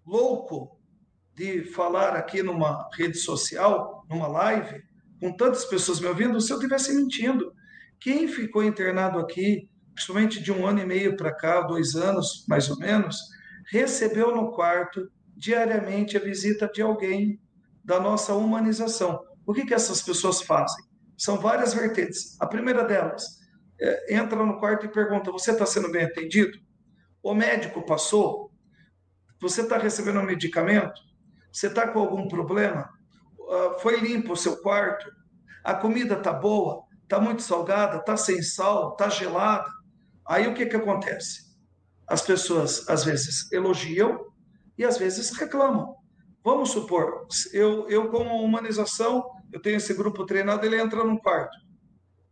louco, 0.08 0.80
de 1.36 1.66
falar 1.66 2.16
aqui 2.16 2.42
numa 2.42 2.88
rede 2.94 3.18
social, 3.18 4.06
numa 4.10 4.28
live, 4.30 4.82
com 5.20 5.36
tantas 5.36 5.66
pessoas 5.66 6.00
me 6.00 6.08
ouvindo, 6.08 6.40
se 6.40 6.54
eu 6.54 6.58
estivesse 6.58 6.94
mentindo. 6.96 7.54
Quem 8.00 8.30
ficou 8.30 8.64
internado 8.64 9.20
aqui, 9.20 9.70
principalmente 9.94 10.42
de 10.42 10.52
um 10.52 10.66
ano 10.66 10.80
e 10.80 10.86
meio 10.86 11.16
para 11.16 11.34
cá, 11.34 11.62
dois 11.62 11.96
anos 11.96 12.46
mais 12.48 12.70
ou 12.70 12.78
menos, 12.78 13.18
recebeu 13.72 14.36
no 14.36 14.52
quarto 14.52 15.10
diariamente 15.36 16.18
a 16.18 16.20
visita 16.20 16.70
de 16.74 16.82
alguém 16.82 17.40
da 17.84 18.00
nossa 18.00 18.34
humanização. 18.34 19.24
O 19.46 19.54
que, 19.54 19.66
que 19.66 19.74
essas 19.74 20.02
pessoas 20.02 20.42
fazem? 20.42 20.86
São 21.18 21.38
várias 21.38 21.74
vertentes. 21.74 22.40
A 22.40 22.48
primeira 22.48 22.84
delas, 22.84 23.40
é, 23.80 24.16
entra 24.16 24.44
no 24.46 24.60
quarto 24.60 24.86
e 24.86 24.90
pergunta: 24.90 25.32
Você 25.32 25.52
está 25.52 25.66
sendo 25.66 25.92
bem 25.92 26.06
atendido? 26.06 26.58
O 27.22 27.34
médico 27.34 27.86
passou? 27.86 28.52
Você 29.42 29.62
está 29.62 29.78
recebendo 29.78 30.20
um 30.20 30.26
medicamento? 30.26 31.02
Você 31.52 31.68
está 31.68 31.88
com 31.88 32.00
algum 32.00 32.28
problema? 32.28 32.90
Uh, 33.38 33.80
foi 33.80 34.00
limpo 34.00 34.34
o 34.34 34.38
seu 34.38 34.58
quarto? 34.62 35.12
A 35.64 35.74
comida 35.74 36.16
está 36.16 36.32
boa? 36.32 36.86
Está 37.04 37.20
muito 37.20 37.42
salgada? 37.42 37.98
Está 37.98 38.16
sem 38.18 38.42
sal? 38.42 38.94
Está 38.94 39.10
gelada? 39.10 39.70
Aí 40.28 40.48
o 40.48 40.54
que, 40.54 40.66
que 40.66 40.76
acontece? 40.76 41.54
as 42.08 42.22
pessoas 42.22 42.88
às 42.90 43.04
vezes 43.04 43.52
elogiam 43.52 44.26
e 44.78 44.84
às 44.84 44.98
vezes 44.98 45.32
reclamam. 45.32 45.96
Vamos 46.44 46.72
supor, 46.72 47.26
eu, 47.54 47.90
eu 47.90 48.10
como 48.10 48.44
humanização, 48.44 49.24
eu 49.52 49.62
tenho 49.62 49.78
esse 49.78 49.94
grupo 49.94 50.26
treinado, 50.26 50.66
ele 50.66 50.80
entra 50.80 51.04
num 51.04 51.18
quarto. 51.18 51.58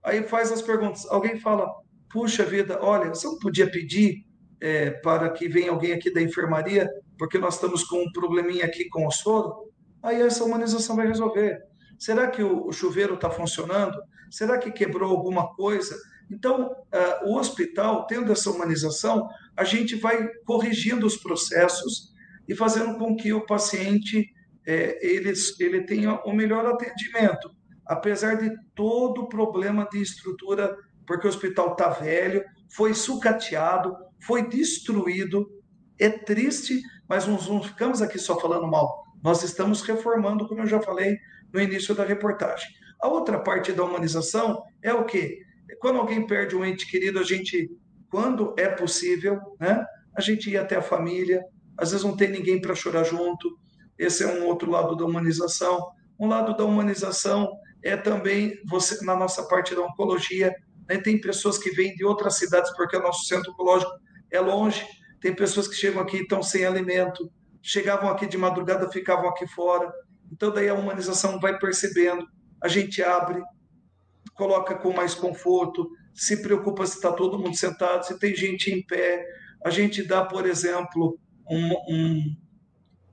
Aí 0.03 0.23
faz 0.23 0.51
as 0.51 0.61
perguntas. 0.61 1.05
Alguém 1.09 1.39
fala, 1.39 1.67
puxa 2.11 2.43
vida, 2.43 2.77
olha, 2.81 3.09
você 3.09 3.25
não 3.25 3.39
podia 3.39 3.69
pedir 3.69 4.25
é, 4.59 4.91
para 4.91 5.29
que 5.29 5.47
venha 5.47 5.71
alguém 5.71 5.93
aqui 5.93 6.13
da 6.13 6.21
enfermaria, 6.21 6.89
porque 7.17 7.37
nós 7.37 7.55
estamos 7.55 7.83
com 7.83 8.03
um 8.03 8.11
probleminha 8.11 8.65
aqui 8.65 8.89
com 8.89 9.07
o 9.07 9.11
soro? 9.11 9.71
Aí 10.03 10.21
essa 10.21 10.43
humanização 10.43 10.95
vai 10.95 11.07
resolver. 11.07 11.57
Será 11.97 12.27
que 12.27 12.43
o, 12.43 12.67
o 12.67 12.73
chuveiro 12.73 13.13
está 13.13 13.29
funcionando? 13.29 13.97
Será 14.29 14.57
que 14.57 14.71
quebrou 14.71 15.11
alguma 15.11 15.53
coisa? 15.55 15.95
Então, 16.31 16.71
uh, 16.71 17.29
o 17.29 17.37
hospital, 17.37 18.07
tendo 18.07 18.31
essa 18.31 18.49
humanização, 18.49 19.27
a 19.55 19.65
gente 19.65 19.95
vai 19.95 20.27
corrigindo 20.45 21.05
os 21.05 21.17
processos 21.17 22.13
e 22.47 22.55
fazendo 22.55 22.97
com 22.97 23.15
que 23.15 23.33
o 23.33 23.45
paciente 23.45 24.33
é, 24.65 24.97
ele, 25.05 25.33
ele 25.59 25.81
tenha 25.81 26.15
o 26.21 26.33
melhor 26.33 26.65
atendimento, 26.65 27.51
apesar 27.85 28.35
de 28.35 28.49
todo 28.73 29.23
o 29.23 29.27
problema 29.27 29.87
de 29.91 30.01
estrutura, 30.01 30.75
porque 31.05 31.27
o 31.27 31.29
hospital 31.29 31.73
está 31.73 31.89
velho, 31.89 32.43
foi 32.73 32.93
sucateado, 32.93 33.93
foi 34.23 34.47
destruído. 34.47 35.49
É 35.99 36.09
triste, 36.09 36.81
mas 37.07 37.27
nós 37.27 37.47
não 37.47 37.61
ficamos 37.61 38.01
aqui 38.01 38.17
só 38.17 38.39
falando 38.39 38.67
mal. 38.67 39.03
Nós 39.21 39.43
estamos 39.43 39.81
reformando, 39.81 40.47
como 40.47 40.61
eu 40.61 40.67
já 40.67 40.81
falei 40.81 41.17
no 41.53 41.59
início 41.59 41.93
da 41.93 42.05
reportagem. 42.05 42.69
A 43.01 43.07
outra 43.07 43.39
parte 43.39 43.73
da 43.73 43.83
humanização 43.83 44.63
é 44.81 44.93
o 44.93 45.05
quê? 45.05 45.39
Quando 45.79 45.99
alguém 45.99 46.25
perde 46.25 46.55
um 46.55 46.65
ente 46.65 46.89
querido, 46.89 47.19
a 47.19 47.23
gente 47.23 47.69
quando 48.09 48.53
é 48.57 48.67
possível, 48.67 49.39
né? 49.59 49.83
A 50.15 50.21
gente 50.21 50.49
ir 50.49 50.57
até 50.57 50.75
a 50.75 50.81
família, 50.81 51.41
às 51.77 51.91
vezes 51.91 52.05
não 52.05 52.15
tem 52.15 52.29
ninguém 52.29 52.59
para 52.59 52.75
chorar 52.75 53.05
junto. 53.05 53.57
Esse 53.97 54.23
é 54.23 54.27
um 54.27 54.45
outro 54.45 54.69
lado 54.69 54.95
da 54.95 55.05
humanização. 55.05 55.89
Um 56.19 56.27
lado 56.27 56.55
da 56.55 56.65
humanização 56.65 57.49
é 57.81 57.95
também 57.95 58.53
você 58.65 59.03
na 59.05 59.15
nossa 59.15 59.47
parte 59.47 59.73
da 59.73 59.81
oncologia, 59.81 60.53
né? 60.87 60.97
tem 60.97 61.19
pessoas 61.19 61.57
que 61.57 61.71
vêm 61.71 61.95
de 61.95 62.05
outras 62.05 62.37
cidades 62.37 62.71
porque 62.75 62.97
o 62.97 63.01
nosso 63.01 63.25
centro 63.25 63.51
oncológico 63.53 63.91
é 64.29 64.39
longe. 64.39 64.85
Tem 65.21 65.33
pessoas 65.33 65.67
que 65.67 65.75
chegam 65.75 66.01
aqui 66.01 66.17
e 66.17 66.21
estão 66.21 66.43
sem 66.43 66.65
alimento, 66.65 67.31
chegavam 67.61 68.09
aqui 68.09 68.27
de 68.27 68.37
madrugada, 68.37 68.91
ficavam 68.91 69.29
aqui 69.29 69.47
fora. 69.47 69.91
Então 70.31 70.51
daí 70.51 70.67
a 70.67 70.73
humanização 70.73 71.39
vai 71.39 71.57
percebendo, 71.57 72.25
a 72.61 72.67
gente 72.67 73.01
abre, 73.01 73.41
coloca 74.33 74.75
com 74.75 74.93
mais 74.93 75.13
conforto, 75.13 75.89
se 76.13 76.41
preocupa 76.41 76.85
se 76.85 76.95
está 76.95 77.11
todo 77.11 77.39
mundo 77.39 77.55
sentado, 77.55 78.05
se 78.05 78.19
tem 78.19 78.35
gente 78.35 78.71
em 78.71 78.81
pé. 78.85 79.25
A 79.63 79.69
gente 79.69 80.03
dá, 80.03 80.25
por 80.25 80.45
exemplo, 80.45 81.19
um, 81.49 81.73
um, 81.89 82.35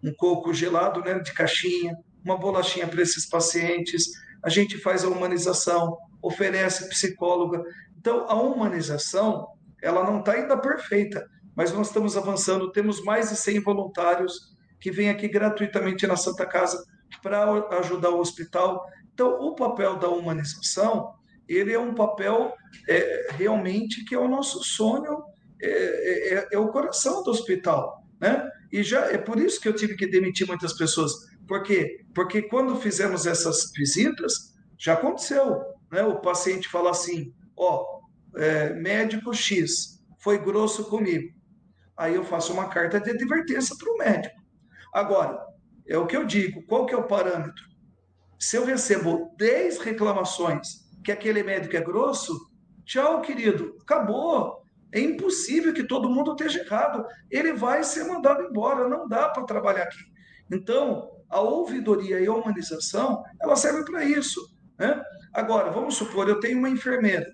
um 0.05 0.15
coco 0.15 0.53
gelado 0.53 1.01
né, 1.01 1.19
de 1.19 1.33
caixinha, 1.33 1.97
uma 2.25 2.37
bolachinha 2.37 2.87
para 2.87 3.03
esses 3.03 3.27
pacientes. 3.27 4.07
A 4.43 4.49
gente 4.49 4.79
faz 4.79 5.05
a 5.05 5.09
humanização, 5.09 5.97
oferece 6.23 6.89
psicóloga. 6.89 7.63
Então, 7.99 8.27
a 8.29 8.35
humanização, 8.35 9.49
ela 9.83 10.05
não 10.05 10.21
está 10.21 10.33
ainda 10.33 10.57
perfeita, 10.57 11.29
mas 11.55 11.73
nós 11.73 11.89
estamos 11.89 12.17
avançando. 12.17 12.73
Temos 12.73 13.03
mais 13.03 13.31
de 13.31 13.37
100 13.37 13.61
voluntários 13.61 14.57
que 14.81 14.91
vêm 14.91 15.11
aqui 15.11 15.29
gratuitamente 15.29 16.07
na 16.07 16.17
Santa 16.17 16.47
Casa 16.47 16.85
para 17.23 17.53
ajudar 17.79 18.11
o 18.11 18.21
hospital. 18.21 18.85
Então, 19.19 19.33
o 19.41 19.53
papel 19.57 19.99
da 19.99 20.09
humanização 20.09 21.13
ele 21.49 21.73
é 21.73 21.79
um 21.79 21.93
papel 21.93 22.55
é, 22.89 23.33
realmente 23.33 24.05
que 24.05 24.15
é 24.15 24.19
o 24.19 24.29
nosso 24.29 24.63
sonho, 24.63 25.25
é, 25.61 26.35
é, 26.35 26.49
é, 26.53 26.59
o 26.59 26.69
coração 26.69 27.25
do 27.25 27.31
hospital, 27.33 28.05
né? 28.21 28.49
E 28.71 28.81
já 28.85 29.07
é 29.07 29.19
por 29.19 29.41
isso 29.41 29.61
que 29.61 29.67
eu 29.67 29.75
tive 29.75 29.97
que 29.97 30.07
demitir 30.07 30.47
muitas 30.47 30.73
pessoas. 30.75 31.13
Por 31.49 31.65
quê? 31.65 32.05
Porque 32.15 32.43
quando 32.43 32.77
fizemos 32.77 33.27
essas 33.27 33.73
visitas, 33.77 34.55
já 34.79 34.93
aconteceu, 34.93 35.65
né? 35.91 36.05
O 36.05 36.21
paciente 36.21 36.69
fala 36.69 36.91
assim, 36.91 37.35
ó, 37.57 37.85
é, 38.37 38.73
médico 38.75 39.35
X 39.35 40.01
foi 40.21 40.39
grosso 40.39 40.85
comigo. 40.85 41.35
Aí 41.97 42.15
eu 42.15 42.23
faço 42.23 42.53
uma 42.53 42.69
carta 42.69 43.01
de 43.01 43.11
advertência 43.11 43.75
para 43.77 43.93
o 43.93 43.99
médico. 43.99 44.41
Agora, 44.95 45.45
é 45.89 45.99
o 45.99 46.07
que 46.07 46.17
eu 46.17 46.25
digo, 46.25 46.63
qual 46.67 46.87
que 46.87 46.95
é 46.95 46.97
o 46.97 47.09
parâmetro? 47.09 47.68
Se 48.39 48.57
eu 48.57 48.65
recebo 48.65 49.35
10 49.37 49.79
reclamações 49.79 50.89
que 51.03 51.11
aquele 51.11 51.43
médico 51.43 51.77
é 51.77 51.81
grosso, 51.81 52.39
tchau, 52.85 53.21
querido, 53.21 53.77
acabou. 53.83 54.63
É 54.93 55.01
impossível 55.01 55.75
que 55.75 55.85
todo 55.85 56.09
mundo 56.09 56.33
esteja 56.33 56.61
errado. 56.61 57.05
Ele 57.31 57.53
vai 57.53 57.83
ser 57.85 58.05
mandado 58.05 58.43
embora, 58.43 58.89
não 58.89 59.09
dá 59.09 59.29
para 59.29 59.45
trabalhar 59.45 59.85
aqui. 59.85 60.05
Então, 60.51 61.11
a 61.29 61.41
ouvidoria 61.41 62.21
e 62.21 62.27
a 62.27 62.33
humanização, 62.33 63.23
ela 63.41 63.57
serve 63.57 63.85
para 63.85 64.05
isso. 64.05 64.41
Né? 64.79 65.03
Agora, 65.33 65.71
vamos 65.71 65.97
supor, 65.97 66.29
eu 66.29 66.41
tenho 66.41 66.59
uma 66.59 66.71
enfermeira, 66.71 67.31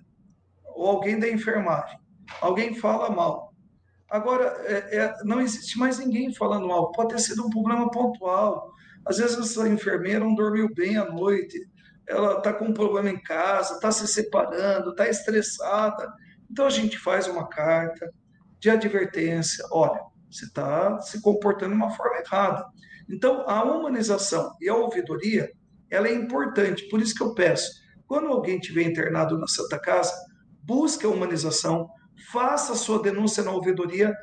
ou 0.65 0.87
alguém 0.87 1.17
da 1.19 1.29
enfermagem, 1.29 1.97
alguém 2.41 2.75
fala 2.75 3.09
mal. 3.09 3.53
Agora, 4.09 4.45
é, 4.65 4.97
é, 4.97 5.13
não 5.23 5.41
existe 5.41 5.77
mais 5.79 5.97
ninguém 5.97 6.33
falando 6.33 6.67
mal, 6.67 6.91
pode 6.91 7.09
ter 7.09 7.19
sido 7.19 7.45
um 7.45 7.49
problema 7.49 7.89
pontual. 7.89 8.71
Às 9.05 9.17
vezes 9.17 9.37
essa 9.37 9.67
enfermeira 9.67 10.19
não 10.19 10.33
dormiu 10.33 10.73
bem 10.73 10.97
à 10.97 11.05
noite, 11.05 11.59
ela 12.07 12.37
está 12.37 12.53
com 12.53 12.65
um 12.65 12.73
problema 12.73 13.09
em 13.09 13.21
casa, 13.21 13.75
está 13.75 13.91
se 13.91 14.07
separando, 14.07 14.91
está 14.91 15.07
estressada. 15.07 16.11
Então 16.49 16.65
a 16.65 16.69
gente 16.69 16.97
faz 16.97 17.27
uma 17.27 17.47
carta 17.47 18.11
de 18.59 18.69
advertência: 18.69 19.65
olha, 19.71 20.01
você 20.29 20.45
está 20.45 20.99
se 21.01 21.21
comportando 21.21 21.71
de 21.71 21.77
uma 21.77 21.91
forma 21.91 22.17
errada. 22.17 22.65
Então 23.09 23.47
a 23.47 23.63
humanização 23.63 24.51
e 24.59 24.69
a 24.69 24.75
ouvidoria 24.75 25.51
ela 25.89 26.07
é 26.07 26.13
importante. 26.13 26.87
Por 26.89 27.01
isso 27.01 27.15
que 27.15 27.23
eu 27.23 27.33
peço, 27.33 27.71
quando 28.07 28.27
alguém 28.27 28.59
tiver 28.59 28.83
internado 28.83 29.37
na 29.37 29.47
Santa 29.47 29.79
Casa, 29.79 30.13
busque 30.63 31.05
a 31.05 31.09
humanização, 31.09 31.89
faça 32.31 32.73
a 32.73 32.75
sua 32.75 33.01
denúncia 33.01 33.43
na 33.43 33.51
ouvidoria. 33.51 34.15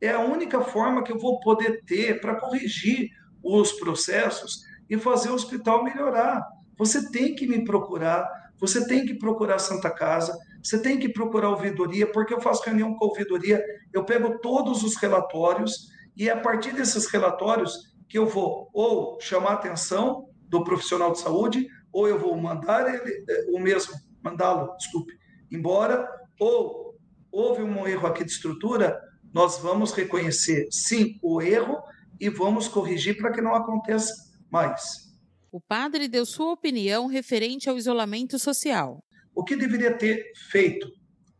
É 0.00 0.10
a 0.10 0.20
única 0.20 0.60
forma 0.60 1.04
que 1.04 1.12
eu 1.12 1.18
vou 1.18 1.38
poder 1.40 1.82
ter 1.84 2.20
para 2.20 2.40
corrigir 2.40 3.08
os 3.42 3.72
processos 3.72 4.62
e 4.88 4.98
fazer 4.98 5.30
o 5.30 5.34
hospital 5.34 5.84
melhorar. 5.84 6.46
Você 6.76 7.10
tem 7.10 7.34
que 7.34 7.46
me 7.46 7.64
procurar, 7.64 8.28
você 8.58 8.86
tem 8.86 9.04
que 9.04 9.14
procurar 9.14 9.58
Santa 9.58 9.90
Casa, 9.90 10.36
você 10.62 10.80
tem 10.80 10.98
que 10.98 11.08
procurar 11.08 11.48
a 11.48 11.50
ouvidoria, 11.50 12.10
porque 12.10 12.32
eu 12.32 12.40
faço 12.40 12.64
reunião 12.64 12.94
com 12.94 13.04
a 13.04 13.08
ouvidoria, 13.08 13.62
eu 13.92 14.04
pego 14.04 14.38
todos 14.38 14.82
os 14.84 14.96
relatórios 14.96 15.88
e 16.16 16.28
é 16.28 16.32
a 16.32 16.40
partir 16.40 16.72
desses 16.72 17.06
relatórios 17.06 17.92
que 18.08 18.18
eu 18.18 18.26
vou 18.26 18.70
ou 18.72 19.18
chamar 19.20 19.50
a 19.50 19.54
atenção 19.54 20.28
do 20.48 20.62
profissional 20.62 21.12
de 21.12 21.18
saúde, 21.18 21.66
ou 21.90 22.06
eu 22.06 22.18
vou 22.18 22.36
mandar 22.36 22.94
ele, 22.94 23.24
eh, 23.28 23.46
o 23.54 23.58
mesmo, 23.58 23.94
mandá-lo, 24.22 24.76
desculpe, 24.76 25.14
embora, 25.50 26.06
ou 26.38 26.94
houve 27.30 27.62
um 27.62 27.86
erro 27.86 28.06
aqui 28.06 28.24
de 28.24 28.30
estrutura, 28.30 29.00
nós 29.32 29.58
vamos 29.58 29.92
reconhecer 29.92 30.68
sim 30.70 31.18
o 31.22 31.40
erro 31.40 31.82
e 32.20 32.28
vamos 32.28 32.68
corrigir 32.68 33.16
para 33.16 33.32
que 33.32 33.40
não 33.40 33.54
aconteça 33.54 34.12
mais. 34.50 35.12
O 35.50 35.60
padre 35.60 36.08
deu 36.08 36.24
sua 36.24 36.52
opinião 36.52 37.06
referente 37.06 37.68
ao 37.68 37.76
isolamento 37.76 38.38
social. 38.38 39.02
O 39.34 39.44
que 39.44 39.56
deveria 39.56 39.96
ter 39.96 40.32
feito? 40.50 40.90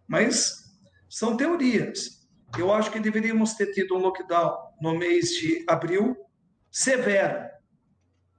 Mas 0.06 0.54
são 1.08 1.36
teorias. 1.36 2.22
Eu 2.58 2.72
acho 2.72 2.90
que 2.90 3.00
deveríamos 3.00 3.54
ter 3.54 3.72
tido 3.72 3.94
um 3.94 3.98
lockdown 3.98 4.54
no 4.80 4.98
mês 4.98 5.30
de 5.30 5.64
abril 5.68 6.16
severo, 6.70 7.48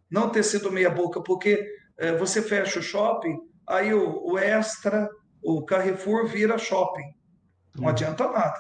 não 0.10 0.30
ter 0.30 0.44
sido 0.44 0.72
meia 0.72 0.90
boca, 0.90 1.22
porque 1.22 1.68
é, 1.98 2.16
você 2.16 2.42
fecha 2.42 2.80
o 2.80 2.84
shopping, 2.84 3.40
aí 3.68 3.94
o, 3.94 4.32
o, 4.32 4.38
extra, 4.38 5.10
o 5.42 5.64
Carrefour 5.66 6.28
vira 6.28 6.58
shopping. 6.58 7.14
Não 7.76 7.86
hum. 7.86 7.90
adianta 7.90 8.28
nada. 8.30 8.60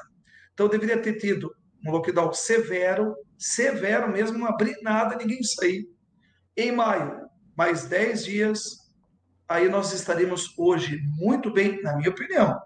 Então 0.53 0.67
deveria 0.67 1.01
ter 1.01 1.17
tido 1.17 1.53
um 1.85 1.91
lockdown 1.91 2.33
severo, 2.33 3.15
severo 3.37 4.09
mesmo, 4.09 4.37
não 4.37 4.47
abrir 4.47 4.77
nada, 4.81 5.15
ninguém 5.15 5.43
sair. 5.43 5.87
Em 6.55 6.71
maio, 6.71 7.27
mais 7.55 7.85
10 7.85 8.25
dias, 8.25 8.83
aí 9.47 9.69
nós 9.69 9.93
estaríamos 9.93 10.53
hoje 10.57 10.99
muito 11.17 11.51
bem, 11.51 11.81
na 11.81 11.95
minha 11.95 12.09
opinião, 12.09 12.61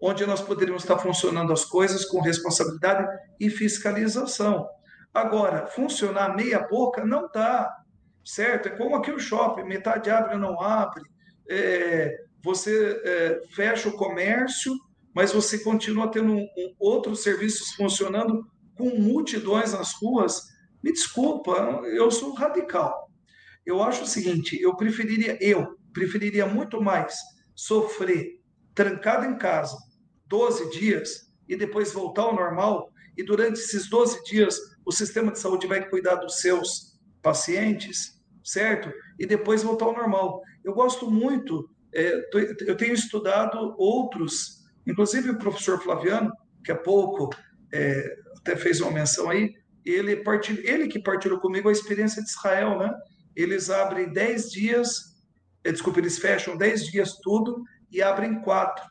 onde 0.00 0.24
nós 0.26 0.40
poderíamos 0.40 0.82
estar 0.82 0.98
funcionando 0.98 1.52
as 1.52 1.64
coisas 1.64 2.04
com 2.04 2.20
responsabilidade 2.20 3.08
e 3.40 3.50
fiscalização. 3.50 4.68
Agora, 5.12 5.66
funcionar 5.66 6.36
meia 6.36 6.60
boca 6.60 7.04
não 7.04 7.28
dá, 7.32 7.74
certo? 8.24 8.68
É 8.68 8.70
como 8.70 8.96
aqui 8.96 9.10
o 9.10 9.18
shopping, 9.18 9.64
metade 9.64 10.10
abre 10.10 10.34
ou 10.34 10.40
não 10.40 10.60
abre. 10.60 11.02
É, 11.48 12.24
você 12.42 13.00
é, 13.04 13.40
fecha 13.54 13.88
o 13.88 13.96
comércio, 13.96 14.74
mas 15.16 15.32
você 15.32 15.58
continua 15.60 16.10
tendo 16.10 16.30
um, 16.30 16.42
um, 16.42 16.74
outros 16.78 17.22
serviços 17.22 17.70
funcionando 17.70 18.46
com 18.76 18.98
multidões 19.00 19.72
nas 19.72 19.94
ruas. 19.94 20.42
Me 20.84 20.92
desculpa, 20.92 21.52
eu 21.86 22.10
sou 22.10 22.34
radical. 22.34 23.10
Eu 23.64 23.82
acho 23.82 24.02
o 24.02 24.06
seguinte, 24.06 24.60
eu 24.60 24.76
preferiria, 24.76 25.38
eu 25.40 25.78
preferiria 25.90 26.44
muito 26.44 26.82
mais 26.82 27.16
sofrer 27.54 28.42
trancado 28.74 29.24
em 29.24 29.38
casa 29.38 29.74
12 30.26 30.68
dias 30.78 31.32
e 31.48 31.56
depois 31.56 31.94
voltar 31.94 32.24
ao 32.24 32.34
normal, 32.34 32.92
e 33.16 33.24
durante 33.24 33.58
esses 33.58 33.88
12 33.88 34.22
dias 34.24 34.58
o 34.84 34.92
sistema 34.92 35.32
de 35.32 35.38
saúde 35.38 35.66
vai 35.66 35.88
cuidar 35.88 36.16
dos 36.16 36.40
seus 36.42 37.00
pacientes, 37.22 38.20
certo? 38.44 38.92
E 39.18 39.24
depois 39.24 39.62
voltar 39.62 39.86
ao 39.86 39.94
normal. 39.94 40.42
Eu 40.62 40.74
gosto 40.74 41.10
muito, 41.10 41.70
é, 41.94 42.20
eu 42.66 42.76
tenho 42.76 42.92
estudado 42.92 43.74
outros, 43.78 44.55
inclusive 44.86 45.30
o 45.30 45.38
professor 45.38 45.82
Flaviano, 45.82 46.32
que 46.64 46.72
há 46.72 46.76
pouco 46.76 47.30
é, 47.72 48.16
até 48.38 48.56
fez 48.56 48.80
uma 48.80 48.90
menção 48.90 49.28
aí, 49.28 49.52
ele, 49.84 50.16
partilha, 50.16 50.60
ele 50.68 50.88
que 50.88 50.98
partilhou 50.98 51.40
comigo 51.40 51.68
a 51.68 51.72
experiência 51.72 52.22
de 52.22 52.28
Israel, 52.28 52.78
né? 52.78 52.92
Eles 53.34 53.70
abrem 53.70 54.12
10 54.12 54.50
dias, 54.50 55.16
é, 55.64 55.70
desculpa, 55.70 56.00
eles 56.00 56.18
fecham 56.18 56.56
10 56.56 56.86
dias 56.86 57.14
tudo 57.22 57.62
e 57.90 58.02
abrem 58.02 58.40
quatro 58.40 58.84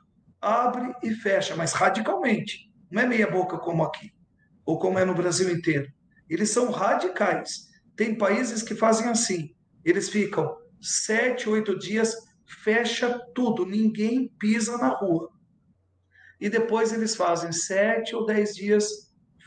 abre 0.46 0.94
e 1.02 1.12
fecha, 1.12 1.56
mas 1.56 1.74
radicalmente. 1.74 2.72
Não 2.92 3.02
é 3.02 3.08
meia 3.08 3.30
boca 3.30 3.58
como 3.58 3.84
aqui, 3.84 4.12
ou 4.64 4.78
como 4.78 5.00
é 5.00 5.04
no 5.06 5.16
Brasil 5.16 5.50
inteiro. 5.50 5.92
Eles 6.30 6.52
são 6.52 6.72
radicais. 6.72 7.68
Tem 7.96 8.16
países 8.16 8.62
que 8.62 8.76
fazem 8.76 9.08
assim. 9.08 9.54
Eles 9.84 10.08
ficam 10.08 10.56
sete, 10.80 11.50
oito 11.50 11.78
dias, 11.78 12.16
fecha 12.64 13.20
tudo, 13.34 13.66
ninguém 13.66 14.32
pisa 14.40 14.78
na 14.78 14.90
rua. 14.90 15.30
E 16.40 16.50
depois 16.50 16.92
eles 16.92 17.16
fazem 17.16 17.52
sete 17.52 18.16
ou 18.16 18.26
dez 18.26 18.56
dias, 18.56 18.88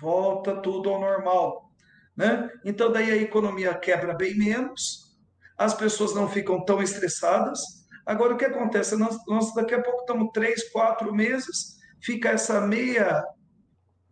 volta 0.01 0.61
tudo 0.63 0.91
ao 0.91 1.01
normal. 1.01 1.71
Né? 2.17 2.51
Então 2.65 2.91
daí 2.91 3.11
a 3.11 3.17
economia 3.17 3.75
quebra 3.75 4.15
bem 4.15 4.37
menos, 4.37 5.17
as 5.57 5.75
pessoas 5.75 6.15
não 6.15 6.29
ficam 6.29 6.65
tão 6.65 6.83
estressadas, 6.83 7.61
Agora, 8.09 8.33
o 8.33 8.39
que 8.39 8.47
acontece? 8.47 8.97
Nós, 8.97 9.19
nós 9.27 9.53
daqui 9.53 9.75
a 9.75 9.83
pouco 9.83 10.01
estamos 10.01 10.31
três, 10.33 10.71
quatro 10.71 11.15
meses, 11.15 11.77
fica 12.01 12.31
essa 12.31 12.59
meia 12.59 13.23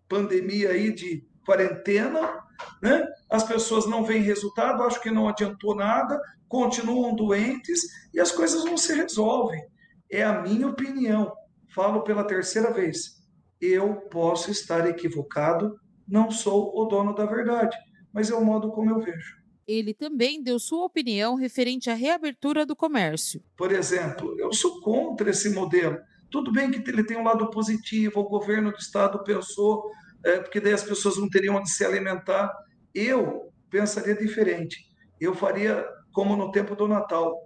pandemia 0.07 0.73
aí 0.73 0.93
de 0.93 1.27
quarentena, 1.47 2.43
né? 2.83 3.07
as 3.31 3.43
pessoas 3.43 3.87
não 3.87 4.05
veem 4.05 4.21
resultado, 4.21 4.83
acho 4.83 5.01
que 5.01 5.11
não 5.11 5.27
adiantou 5.27 5.75
nada, 5.75 6.21
continuam 6.47 7.17
doentes 7.17 7.81
e 8.12 8.21
as 8.21 8.31
coisas 8.31 8.67
não 8.67 8.77
se 8.77 8.95
resolvem. 8.95 9.65
É 10.12 10.23
a 10.23 10.43
minha 10.43 10.69
opinião. 10.69 11.33
Falo 11.77 12.01
pela 12.01 12.25
terceira 12.25 12.73
vez. 12.73 13.23
Eu 13.61 13.97
posso 14.09 14.51
estar 14.51 14.89
equivocado, 14.89 15.79
não 16.09 16.31
sou 16.31 16.73
o 16.75 16.87
dono 16.87 17.15
da 17.15 17.27
verdade, 17.27 17.77
mas 18.11 18.31
é 18.31 18.35
o 18.35 18.43
modo 18.43 18.73
como 18.73 18.89
eu 18.89 18.99
vejo. 18.99 19.37
Ele 19.69 19.93
também 19.93 20.43
deu 20.43 20.59
sua 20.59 20.87
opinião 20.87 21.35
referente 21.35 21.91
à 21.91 21.95
reabertura 21.95 22.65
do 22.65 22.75
comércio. 22.75 23.43
Por 23.55 23.73
exemplo, 23.73 24.35
eu 24.39 24.55
sou 24.55 24.81
contra 24.81 25.29
esse 25.29 25.51
modelo. 25.51 25.99
Tudo 26.31 26.51
bem 26.51 26.71
que 26.71 26.79
ele 26.91 27.05
tem 27.05 27.19
um 27.19 27.25
lado 27.25 27.51
positivo, 27.51 28.21
o 28.21 28.29
governo 28.29 28.73
do 28.73 28.79
estado 28.79 29.23
pensou, 29.23 29.85
é, 30.25 30.39
porque 30.39 30.61
daí 30.61 30.73
as 30.73 30.83
pessoas 30.83 31.19
não 31.19 31.29
teriam 31.29 31.57
onde 31.57 31.69
se 31.69 31.85
alimentar. 31.85 32.51
Eu 32.95 33.53
pensaria 33.69 34.15
diferente. 34.15 34.79
Eu 35.21 35.35
faria 35.35 35.87
como 36.11 36.37
no 36.37 36.51
tempo 36.51 36.75
do 36.75 36.89
Natal. 36.89 37.39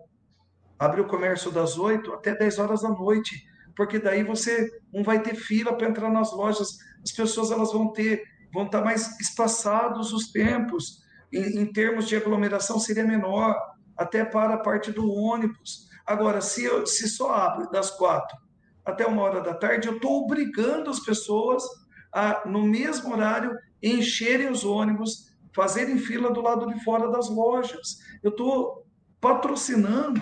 Abre 0.78 1.00
o 1.00 1.08
comércio 1.08 1.50
das 1.50 1.76
8 1.76 2.12
até 2.12 2.32
10 2.32 2.60
horas 2.60 2.82
da 2.82 2.90
noite, 2.90 3.49
porque 3.80 3.98
daí 3.98 4.22
você 4.22 4.70
não 4.92 5.02
vai 5.02 5.22
ter 5.22 5.34
fila 5.34 5.74
para 5.74 5.88
entrar 5.88 6.10
nas 6.10 6.34
lojas. 6.34 6.76
As 7.02 7.12
pessoas 7.12 7.50
elas 7.50 7.72
vão 7.72 7.90
ter, 7.90 8.22
vão 8.52 8.66
estar 8.66 8.84
mais 8.84 9.18
espaçados 9.18 10.12
os 10.12 10.30
tempos 10.30 11.02
em, 11.32 11.60
em 11.60 11.72
termos 11.72 12.06
de 12.06 12.14
aglomeração 12.14 12.78
seria 12.78 13.06
menor, 13.06 13.56
até 13.96 14.22
para 14.22 14.52
a 14.52 14.58
parte 14.58 14.92
do 14.92 15.10
ônibus. 15.10 15.88
Agora, 16.06 16.42
se, 16.42 16.62
eu, 16.62 16.86
se 16.86 17.08
só 17.08 17.34
abre 17.34 17.70
das 17.70 17.90
quatro 17.90 18.36
até 18.84 19.06
uma 19.06 19.22
hora 19.22 19.40
da 19.40 19.54
tarde, 19.54 19.88
eu 19.88 19.94
estou 19.94 20.24
obrigando 20.24 20.90
as 20.90 21.00
pessoas 21.00 21.64
a, 22.12 22.42
no 22.46 22.62
mesmo 22.62 23.14
horário, 23.14 23.56
encherem 23.82 24.50
os 24.50 24.62
ônibus, 24.62 25.34
fazerem 25.56 25.96
fila 25.96 26.30
do 26.30 26.42
lado 26.42 26.66
de 26.66 26.84
fora 26.84 27.10
das 27.10 27.30
lojas. 27.30 27.96
Eu 28.22 28.30
estou 28.30 28.86
patrocinando 29.22 30.20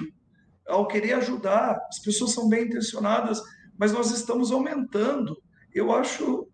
ao 0.69 0.87
querer 0.87 1.15
ajudar. 1.15 1.81
As 1.89 1.99
pessoas 1.99 2.33
são 2.33 2.49
bem 2.49 2.65
intencionadas, 2.65 3.41
mas 3.79 3.93
nós 3.93 4.11
estamos 4.11 4.53
aumentando. 4.53 5.37
Eu 5.73 5.93
acho 5.93 6.49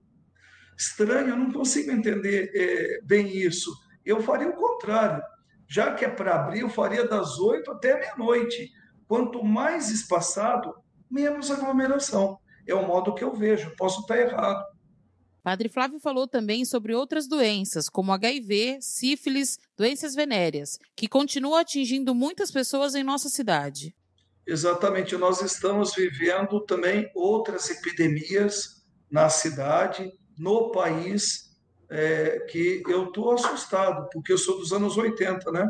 estranho, 0.78 1.30
eu 1.30 1.36
não 1.36 1.52
consigo 1.52 1.90
entender 1.90 2.50
é, 2.54 3.00
bem 3.04 3.28
isso. 3.36 3.70
Eu 4.04 4.22
faria 4.22 4.48
o 4.48 4.56
contrário. 4.56 5.22
Já 5.68 5.94
que 5.94 6.04
é 6.04 6.08
para 6.08 6.34
abrir, 6.34 6.60
eu 6.60 6.68
faria 6.68 7.06
das 7.06 7.38
8 7.38 7.70
até 7.70 7.98
meia-noite. 7.98 8.70
Quanto 9.06 9.42
mais 9.42 9.90
espaçado, 9.90 10.74
menos 11.10 11.50
aglomeração. 11.50 12.38
É 12.66 12.74
o 12.74 12.86
modo 12.86 13.14
que 13.14 13.24
eu 13.24 13.34
vejo. 13.34 13.74
Posso 13.76 14.00
estar 14.00 14.18
errado. 14.18 14.64
Padre 15.42 15.68
Flávio 15.68 16.00
falou 16.00 16.26
também 16.26 16.64
sobre 16.64 16.94
outras 16.94 17.28
doenças, 17.28 17.90
como 17.90 18.12
HIV, 18.12 18.78
sífilis, 18.80 19.58
doenças 19.76 20.14
venéreas, 20.14 20.78
que 20.96 21.06
continuam 21.06 21.56
atingindo 21.56 22.14
muitas 22.14 22.50
pessoas 22.50 22.94
em 22.94 23.04
nossa 23.04 23.28
cidade. 23.28 23.94
Exatamente, 24.46 25.16
nós 25.16 25.40
estamos 25.40 25.94
vivendo 25.94 26.60
também 26.60 27.10
outras 27.14 27.70
epidemias 27.70 28.84
na 29.10 29.28
cidade, 29.28 30.12
no 30.38 30.70
país, 30.70 31.54
é, 31.90 32.40
que 32.50 32.82
eu 32.88 33.04
estou 33.06 33.32
assustado, 33.32 34.08
porque 34.12 34.32
eu 34.32 34.38
sou 34.38 34.58
dos 34.58 34.72
anos 34.72 34.96
80, 34.96 35.50
né? 35.50 35.66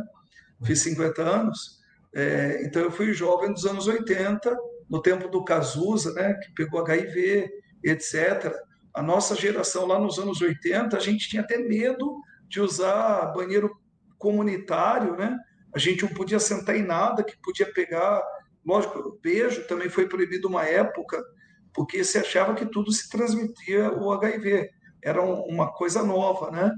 Fiz 0.65 0.81
50 0.81 1.23
anos, 1.23 1.81
é, 2.15 2.63
então 2.65 2.83
eu 2.83 2.91
fui 2.91 3.13
jovem 3.13 3.53
dos 3.53 3.67
anos 3.67 3.87
80, 3.87 4.57
no 4.89 5.03
tempo 5.03 5.29
do 5.29 5.45
Cazuza, 5.45 6.13
né? 6.13 6.35
Que 6.35 6.53
pegou 6.55 6.81
HIV, 6.81 7.51
etc. 7.83 8.55
A 8.95 9.03
nossa 9.03 9.35
geração 9.35 9.87
lá 9.87 9.99
nos 9.99 10.19
anos 10.19 10.41
80, 10.41 10.97
a 10.97 11.01
gente 11.01 11.29
tinha 11.29 11.43
até 11.43 11.59
medo 11.59 12.21
de 12.49 12.61
usar 12.61 13.33
banheiro 13.33 13.71
comunitário, 14.19 15.17
né? 15.17 15.37
A 15.75 15.79
gente 15.79 16.05
não 16.05 16.15
podia 16.15 16.39
sentar 16.39 16.77
em 16.77 16.87
nada, 16.87 17.25
que 17.25 17.37
podia 17.43 17.71
pegar. 17.73 18.23
Lógico, 18.65 19.19
beijo 19.23 19.67
também 19.67 19.89
foi 19.89 20.09
proibido 20.09 20.49
uma 20.49 20.65
época, 20.65 21.23
porque 21.73 22.03
se 22.05 22.19
achava 22.19 22.55
que 22.55 22.67
tudo 22.67 22.93
se 22.93 23.09
transmitia 23.09 23.93
o 23.93 24.13
HIV 24.13 24.71
era 25.03 25.23
uma 25.23 25.71
coisa 25.73 26.03
nova, 26.03 26.51
né? 26.51 26.73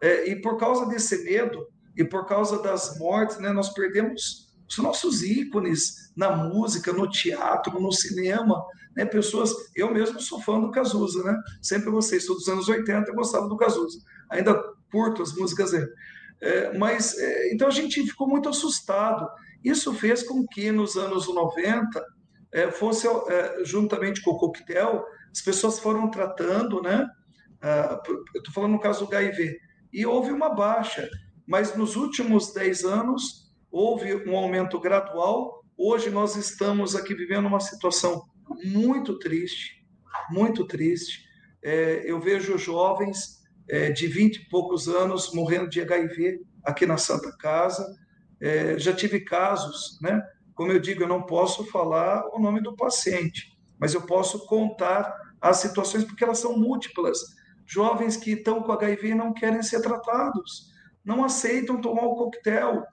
É, 0.00 0.28
e 0.28 0.40
por 0.40 0.56
causa 0.56 0.86
desse 0.86 1.24
medo 1.24 1.66
e 1.96 2.04
por 2.04 2.26
causa 2.26 2.62
das 2.62 2.98
mortes, 2.98 3.38
né, 3.38 3.52
nós 3.52 3.72
perdemos 3.72 4.52
os 4.68 4.78
nossos 4.78 5.22
ícones 5.22 6.12
na 6.16 6.34
música, 6.34 6.92
no 6.92 7.08
teatro, 7.08 7.80
no 7.80 7.92
cinema, 7.92 8.64
né? 8.96 9.04
Pessoas, 9.04 9.52
eu 9.74 9.92
mesmo 9.92 10.20
sou 10.20 10.40
fã 10.40 10.60
do 10.60 10.70
Cazuza, 10.70 11.22
né? 11.24 11.36
Sempre 11.60 11.90
gostei, 11.90 12.20
sou 12.20 12.36
dos 12.36 12.48
anos 12.48 12.68
80, 12.68 13.10
eu 13.10 13.14
gostava 13.14 13.48
do 13.48 13.56
Cazuza. 13.56 13.98
Ainda 14.30 14.62
curto 14.90 15.22
as 15.22 15.34
músicas 15.34 15.72
dele. 15.72 15.88
É, 16.40 16.76
mas 16.76 17.16
é, 17.18 17.52
então 17.54 17.68
a 17.68 17.70
gente 17.70 18.02
ficou 18.02 18.28
muito 18.28 18.48
assustado. 18.48 19.28
Isso 19.64 19.92
fez 19.94 20.22
com 20.22 20.46
que 20.46 20.70
nos 20.70 20.96
anos 20.96 21.32
90 21.32 22.04
é, 22.52 22.70
fosse 22.70 23.06
é, 23.06 23.64
juntamente 23.64 24.22
com 24.22 24.32
o 24.32 24.38
coquetel, 24.38 25.04
as 25.30 25.40
pessoas 25.40 25.78
foram 25.78 26.10
tratando, 26.10 26.82
né? 26.82 27.06
Ah, 27.60 28.00
estou 28.36 28.52
falando 28.52 28.72
no 28.72 28.80
caso 28.80 29.06
do 29.06 29.16
HIV, 29.16 29.58
e 29.92 30.04
houve 30.04 30.32
uma 30.32 30.48
baixa. 30.54 31.08
Mas 31.46 31.76
nos 31.76 31.96
últimos 31.96 32.52
10 32.52 32.84
anos, 32.84 33.52
houve 33.70 34.14
um 34.28 34.36
aumento 34.36 34.78
gradual. 34.80 35.64
Hoje 35.76 36.10
nós 36.10 36.36
estamos 36.36 36.94
aqui 36.94 37.14
vivendo 37.14 37.46
uma 37.46 37.60
situação 37.60 38.22
muito 38.64 39.18
triste, 39.18 39.84
muito 40.30 40.66
triste. 40.66 41.24
É, 41.62 42.02
eu 42.04 42.20
vejo 42.20 42.58
jovens 42.58 43.42
é, 43.68 43.90
de 43.90 44.06
20 44.06 44.36
e 44.36 44.48
poucos 44.48 44.88
anos 44.88 45.32
morrendo 45.32 45.68
de 45.68 45.80
HIV 45.80 46.40
aqui 46.64 46.84
na 46.84 46.96
Santa 46.96 47.34
Casa. 47.38 47.86
É, 48.42 48.76
já 48.76 48.92
tive 48.92 49.20
casos, 49.20 49.98
né? 50.02 50.20
Como 50.52 50.72
eu 50.72 50.80
digo, 50.80 51.02
eu 51.02 51.08
não 51.08 51.22
posso 51.22 51.64
falar 51.66 52.26
o 52.34 52.40
nome 52.40 52.60
do 52.60 52.74
paciente, 52.74 53.56
mas 53.78 53.94
eu 53.94 54.02
posso 54.02 54.46
contar 54.46 55.16
as 55.40 55.58
situações 55.58 56.04
porque 56.04 56.24
elas 56.24 56.38
são 56.38 56.58
múltiplas. 56.58 57.18
Jovens 57.64 58.16
que 58.16 58.32
estão 58.32 58.62
com 58.62 58.72
HIV 58.72 59.14
não 59.14 59.32
querem 59.32 59.62
ser 59.62 59.80
tratados, 59.80 60.72
não 61.04 61.24
aceitam 61.24 61.80
tomar 61.80 62.02
o 62.02 62.16
coquetel. 62.16 62.84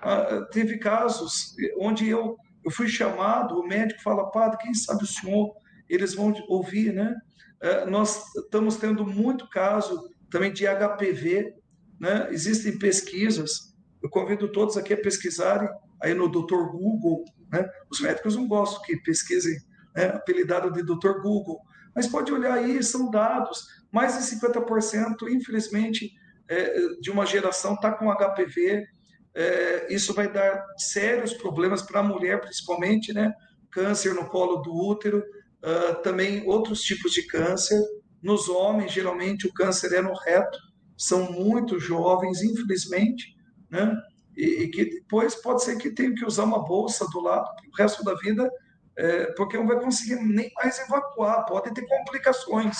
Ah, 0.00 0.46
teve 0.52 0.78
casos 0.78 1.54
onde 1.78 2.08
eu, 2.08 2.36
eu 2.64 2.70
fui 2.70 2.86
chamado, 2.86 3.58
o 3.58 3.66
médico 3.66 4.02
fala, 4.02 4.30
padre, 4.30 4.58
quem 4.58 4.74
sabe 4.74 5.04
o 5.04 5.06
senhor? 5.06 5.54
Eles 5.88 6.14
vão 6.14 6.34
ouvir, 6.48 6.92
né? 6.92 7.14
Ah, 7.62 7.86
nós 7.86 8.22
estamos 8.36 8.76
tendo 8.76 9.06
muito 9.06 9.48
caso 9.48 10.08
também 10.30 10.52
de 10.52 10.66
HPV, 10.66 11.54
né? 11.98 12.28
Existem 12.30 12.78
pesquisas, 12.78 13.67
eu 14.08 14.10
convido 14.10 14.50
todos 14.50 14.76
aqui 14.76 14.94
a 14.94 15.00
pesquisarem 15.00 15.68
aí 16.02 16.14
no 16.14 16.28
Dr. 16.28 16.70
Google, 16.72 17.24
né? 17.52 17.68
Os 17.90 18.00
médicos 18.00 18.34
não 18.34 18.48
gostam 18.48 18.82
que 18.82 18.96
pesquisem, 19.02 19.58
né? 19.94 20.06
apelidado 20.06 20.72
de 20.72 20.82
Dr. 20.82 21.20
Google, 21.22 21.60
mas 21.94 22.06
pode 22.06 22.32
olhar 22.32 22.54
aí, 22.54 22.82
são 22.82 23.10
dados, 23.10 23.66
mais 23.92 24.16
de 24.16 24.36
50%, 24.36 25.28
infelizmente, 25.30 26.12
é, 26.48 26.88
de 27.00 27.10
uma 27.10 27.26
geração 27.26 27.74
está 27.74 27.92
com 27.92 28.10
HPV, 28.10 28.86
é, 29.34 29.92
isso 29.92 30.14
vai 30.14 30.32
dar 30.32 30.64
sérios 30.78 31.34
problemas 31.34 31.82
para 31.82 32.00
a 32.00 32.02
mulher, 32.02 32.40
principalmente, 32.40 33.12
né? 33.12 33.32
Câncer 33.70 34.14
no 34.14 34.26
colo 34.26 34.56
do 34.56 34.74
útero, 34.74 35.22
uh, 35.62 36.02
também 36.02 36.42
outros 36.48 36.80
tipos 36.80 37.12
de 37.12 37.26
câncer. 37.26 37.78
Nos 38.22 38.48
homens, 38.48 38.90
geralmente, 38.90 39.46
o 39.46 39.52
câncer 39.52 39.92
é 39.92 40.00
no 40.00 40.14
reto, 40.14 40.58
são 40.96 41.30
muito 41.30 41.78
jovens, 41.78 42.42
infelizmente, 42.42 43.37
né? 43.70 43.94
E, 44.36 44.62
e, 44.62 44.68
que 44.68 44.84
depois 44.84 45.34
pode 45.34 45.64
ser 45.64 45.76
que 45.76 45.90
tenha 45.90 46.14
que 46.14 46.24
usar 46.24 46.44
uma 46.44 46.64
bolsa 46.64 47.06
do 47.10 47.20
lado 47.20 47.48
o 47.66 47.76
resto 47.76 48.04
da 48.04 48.14
vida, 48.14 48.48
é, 48.96 49.26
porque 49.32 49.56
não 49.56 49.66
vai 49.66 49.80
conseguir 49.80 50.16
nem 50.16 50.50
mais 50.56 50.78
evacuar, 50.80 51.44
pode 51.46 51.72
ter 51.74 51.86
complicações. 51.86 52.78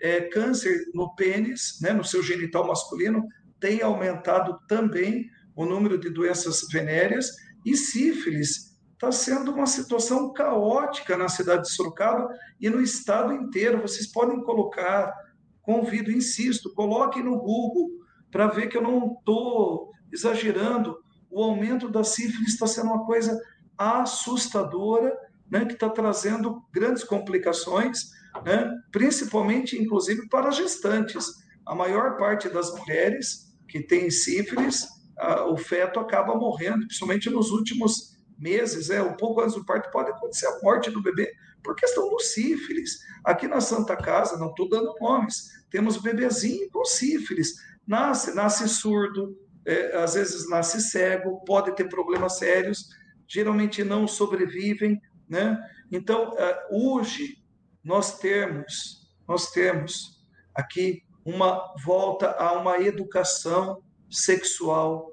É, 0.00 0.22
câncer 0.22 0.84
no 0.92 1.14
pênis, 1.14 1.78
né, 1.80 1.92
no 1.92 2.04
seu 2.04 2.22
genital 2.22 2.66
masculino, 2.66 3.26
tem 3.58 3.82
aumentado 3.82 4.60
também 4.68 5.30
o 5.54 5.64
número 5.64 5.98
de 5.98 6.10
doenças 6.10 6.66
venéreas 6.70 7.30
e 7.64 7.76
sífilis 7.76 8.76
está 8.92 9.12
sendo 9.12 9.52
uma 9.52 9.66
situação 9.66 10.32
caótica 10.32 11.16
na 11.16 11.28
cidade 11.28 11.62
de 11.62 11.72
Sorocaba 11.72 12.28
e 12.60 12.68
no 12.68 12.80
estado 12.80 13.32
inteiro. 13.32 13.80
Vocês 13.80 14.10
podem 14.10 14.42
colocar, 14.42 15.12
convido, 15.60 16.10
insisto, 16.10 16.72
coloquem 16.74 17.22
no 17.22 17.38
Google 17.38 17.90
para 18.30 18.46
ver 18.48 18.68
que 18.68 18.76
eu 18.76 18.82
não 18.82 19.14
estou 19.18 19.90
exagerando. 20.12 20.98
O 21.30 21.42
aumento 21.42 21.88
da 21.88 22.04
sífilis 22.04 22.54
está 22.54 22.66
sendo 22.66 22.86
uma 22.86 23.04
coisa 23.04 23.38
assustadora, 23.76 25.16
né, 25.50 25.64
que 25.64 25.74
está 25.74 25.88
trazendo 25.88 26.62
grandes 26.72 27.04
complicações, 27.04 28.10
né, 28.44 28.70
principalmente, 28.90 29.80
inclusive, 29.80 30.28
para 30.28 30.50
gestantes. 30.50 31.26
A 31.64 31.74
maior 31.74 32.16
parte 32.16 32.48
das 32.48 32.72
mulheres 32.74 33.54
que 33.68 33.80
têm 33.80 34.10
sífilis, 34.10 34.86
a, 35.18 35.46
o 35.46 35.56
feto 35.56 36.00
acaba 36.00 36.34
morrendo, 36.34 36.86
principalmente 36.86 37.30
nos 37.30 37.50
últimos 37.50 38.16
meses, 38.38 38.90
é, 38.90 39.02
um 39.02 39.16
pouco 39.16 39.40
antes 39.40 39.54
do 39.54 39.64
parto, 39.64 39.90
pode 39.90 40.10
acontecer 40.10 40.46
a 40.46 40.58
morte 40.62 40.90
do 40.90 41.02
bebê 41.02 41.32
por 41.62 41.74
questão 41.74 42.08
do 42.08 42.20
sífilis. 42.20 42.98
Aqui 43.24 43.48
na 43.48 43.60
Santa 43.60 43.96
Casa, 43.96 44.38
não 44.38 44.50
estou 44.50 44.68
dando 44.68 44.94
nomes, 45.00 45.64
temos 45.70 45.96
bebezinho 45.96 46.70
com 46.70 46.84
sífilis. 46.84 47.54
Nasce, 47.86 48.34
nasce 48.34 48.68
surdo, 48.68 49.36
é, 49.66 49.96
às 49.96 50.14
vezes 50.14 50.48
nasce 50.48 50.80
cego, 50.80 51.42
pode 51.44 51.74
ter 51.74 51.88
problemas 51.88 52.38
sérios, 52.38 52.88
geralmente 53.28 53.82
não 53.82 54.06
sobrevivem, 54.06 55.00
né? 55.28 55.58
Então, 55.90 56.34
é, 56.38 56.66
hoje, 56.70 57.38
nós 57.82 58.18
temos, 58.18 59.10
nós 59.28 59.50
temos 59.50 60.24
aqui 60.54 61.02
uma 61.24 61.74
volta 61.84 62.30
a 62.30 62.52
uma 62.52 62.78
educação 62.78 63.82
sexual, 64.10 65.12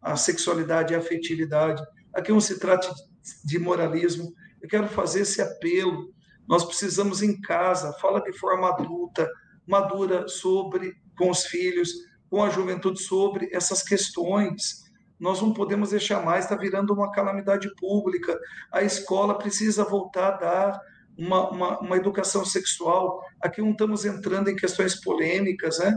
a 0.00 0.16
sexualidade 0.16 0.92
e 0.92 0.96
a 0.96 0.98
afetividade, 0.98 1.82
Aqui 2.14 2.30
não 2.30 2.40
se 2.40 2.58
trata 2.58 2.92
de 3.44 3.58
moralismo. 3.58 4.32
Eu 4.60 4.68
quero 4.68 4.86
fazer 4.88 5.20
esse 5.20 5.40
apelo. 5.40 6.12
Nós 6.46 6.64
precisamos 6.64 7.22
em 7.22 7.40
casa, 7.40 7.92
fala 7.94 8.20
de 8.20 8.32
forma 8.38 8.68
adulta, 8.68 9.28
madura 9.66 10.28
sobre 10.28 10.94
com 11.16 11.30
os 11.30 11.46
filhos, 11.46 11.90
com 12.32 12.42
a 12.42 12.48
juventude 12.48 13.02
sobre 13.02 13.50
essas 13.52 13.82
questões. 13.82 14.90
Nós 15.20 15.42
não 15.42 15.52
podemos 15.52 15.90
deixar 15.90 16.24
mais, 16.24 16.46
está 16.46 16.56
virando 16.56 16.94
uma 16.94 17.12
calamidade 17.12 17.70
pública. 17.74 18.40
A 18.72 18.82
escola 18.82 19.36
precisa 19.36 19.84
voltar 19.84 20.28
a 20.28 20.36
dar 20.38 20.80
uma, 21.14 21.50
uma, 21.50 21.78
uma 21.80 21.96
educação 21.98 22.42
sexual. 22.42 23.22
Aqui 23.38 23.60
não 23.60 23.72
estamos 23.72 24.06
entrando 24.06 24.48
em 24.48 24.56
questões 24.56 24.98
polêmicas, 24.98 25.78
né? 25.78 25.94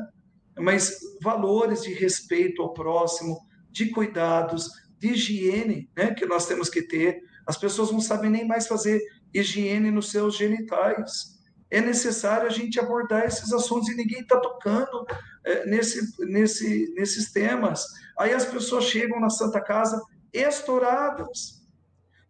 mas 0.60 1.00
valores 1.22 1.84
de 1.84 1.94
respeito 1.94 2.62
ao 2.62 2.74
próximo, 2.74 3.40
de 3.72 3.92
cuidados, 3.92 4.70
de 5.00 5.12
higiene 5.12 5.90
né, 5.96 6.14
que 6.14 6.26
nós 6.26 6.46
temos 6.46 6.70
que 6.70 6.82
ter. 6.82 7.22
As 7.48 7.56
pessoas 7.56 7.92
não 7.92 8.02
sabem 8.02 8.30
nem 8.30 8.46
mais 8.46 8.68
fazer 8.68 9.02
higiene 9.34 9.90
nos 9.90 10.12
seus 10.12 10.36
genitais. 10.36 11.35
É 11.70 11.82
necessário 11.82 12.48
a 12.48 12.52
gente 12.52 12.80
abordar 12.80 13.26
esses 13.26 13.52
assuntos 13.52 13.90
e 13.90 13.96
ninguém 13.96 14.22
está 14.22 14.40
tocando 14.40 15.06
é, 15.44 15.66
nesse, 15.66 16.14
nesse, 16.26 16.94
nesses 16.96 17.32
temas. 17.32 17.86
Aí 18.18 18.34
as 18.34 18.46
pessoas 18.46 18.86
chegam 18.86 19.20
na 19.20 19.30
Santa 19.30 19.62
Casa 19.62 20.02
estouradas. 20.32 21.66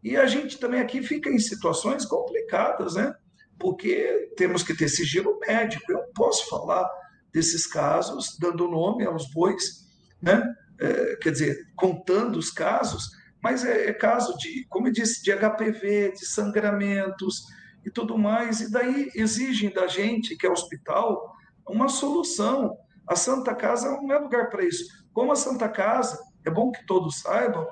E 0.04 0.15
a 0.15 0.26
gente 0.26 0.58
também 0.58 0.80
aqui 0.80 1.02
fica 1.02 1.30
em 1.30 1.39
situações 1.39 2.06
complicadas, 2.06 2.95
né? 2.95 3.13
Porque 3.60 4.32
temos 4.38 4.63
que 4.63 4.76
ter 4.76 4.88
sigilo 4.88 5.39
médico. 5.39 5.91
Eu 5.91 6.04
posso 6.13 6.48
falar 6.50 6.88
desses 7.34 7.65
casos 7.65 8.38
dando 8.39 8.67
nome 8.67 9.06
aos 9.06 9.32
bois, 9.32 9.86
né? 10.21 10.43
é, 10.80 11.15
quer 11.17 11.32
dizer, 11.32 11.67
contando 11.76 12.38
os 12.38 12.52
casos, 12.52 13.12
mas 13.41 13.63
é, 13.63 13.89
é, 13.89 13.93
caso 13.93 14.38
de, 14.38 14.65
como 14.69 14.88
eu 14.88 14.91
disse, 14.91 15.24
de 15.24 15.32
HPV, 15.32 16.13
de 16.13 16.26
sangramentos 16.26 17.43
e 17.86 17.91
tudo 17.91 18.17
mais, 18.17 18.62
e 18.62 18.71
daí 18.71 19.12
exigem 19.15 19.71
da 19.71 19.88
gente, 19.88 20.36
que 20.36 20.48
é 20.48 20.50
hospital, 20.50 21.36
uma 21.67 21.88
solução. 21.88 22.78
A 23.08 23.15
Santa 23.15 23.54
Casa 23.54 23.91
não 24.02 24.12
é 24.12 24.17
lugar 24.17 24.50
para 24.50 24.65
isso. 24.65 24.86
Como 25.13 25.32
a 25.32 25.36
Santa 25.36 25.69
Casa, 25.69 26.19
é 26.43 26.50
bom 26.50 26.71
que 26.71 26.86
todos 26.86 27.21
saibam, 27.21 27.67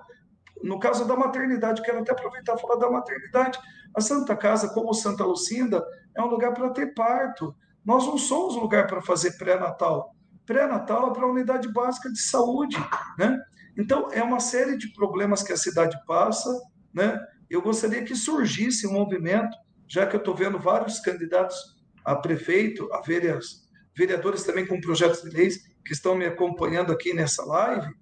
no 0.61 0.79
caso 0.79 1.05
da 1.05 1.15
maternidade, 1.15 1.81
quero 1.81 1.99
até 1.99 2.11
aproveitar 2.11 2.55
e 2.55 2.61
falar 2.61 2.75
da 2.75 2.89
maternidade. 2.89 3.59
A 3.95 3.99
Santa 3.99 4.35
Casa, 4.35 4.69
como 4.69 4.93
Santa 4.93 5.25
Lucinda, 5.25 5.83
é 6.15 6.21
um 6.21 6.27
lugar 6.27 6.53
para 6.53 6.69
ter 6.69 6.93
parto. 6.93 7.53
Nós 7.83 8.05
não 8.05 8.17
somos 8.17 8.55
lugar 8.55 8.87
para 8.87 9.01
fazer 9.01 9.37
pré-natal 9.37 10.13
pré-natal 10.45 11.09
é 11.09 11.13
para 11.13 11.23
a 11.23 11.31
unidade 11.31 11.71
básica 11.71 12.11
de 12.11 12.19
saúde, 12.19 12.77
né? 13.17 13.41
Então, 13.77 14.09
é 14.11 14.21
uma 14.21 14.39
série 14.39 14.77
de 14.77 14.93
problemas 14.93 15.41
que 15.41 15.51
a 15.51 15.57
cidade 15.57 15.97
passa, 16.05 16.49
né? 16.93 17.19
Eu 17.49 17.61
gostaria 17.61 18.03
que 18.03 18.15
surgisse 18.15 18.87
um 18.87 18.93
movimento, 18.93 19.57
já 19.87 20.05
que 20.05 20.15
eu 20.15 20.19
estou 20.19 20.35
vendo 20.35 20.59
vários 20.59 20.99
candidatos 20.99 21.55
a 22.03 22.15
prefeito, 22.15 22.91
a 22.93 23.01
vereadores, 23.01 23.67
vereadores 23.95 24.43
também 24.43 24.65
com 24.65 24.81
projetos 24.81 25.21
de 25.21 25.29
leis 25.29 25.65
que 25.85 25.93
estão 25.93 26.15
me 26.15 26.25
acompanhando 26.25 26.91
aqui 26.91 27.13
nessa 27.13 27.45
live, 27.45 27.93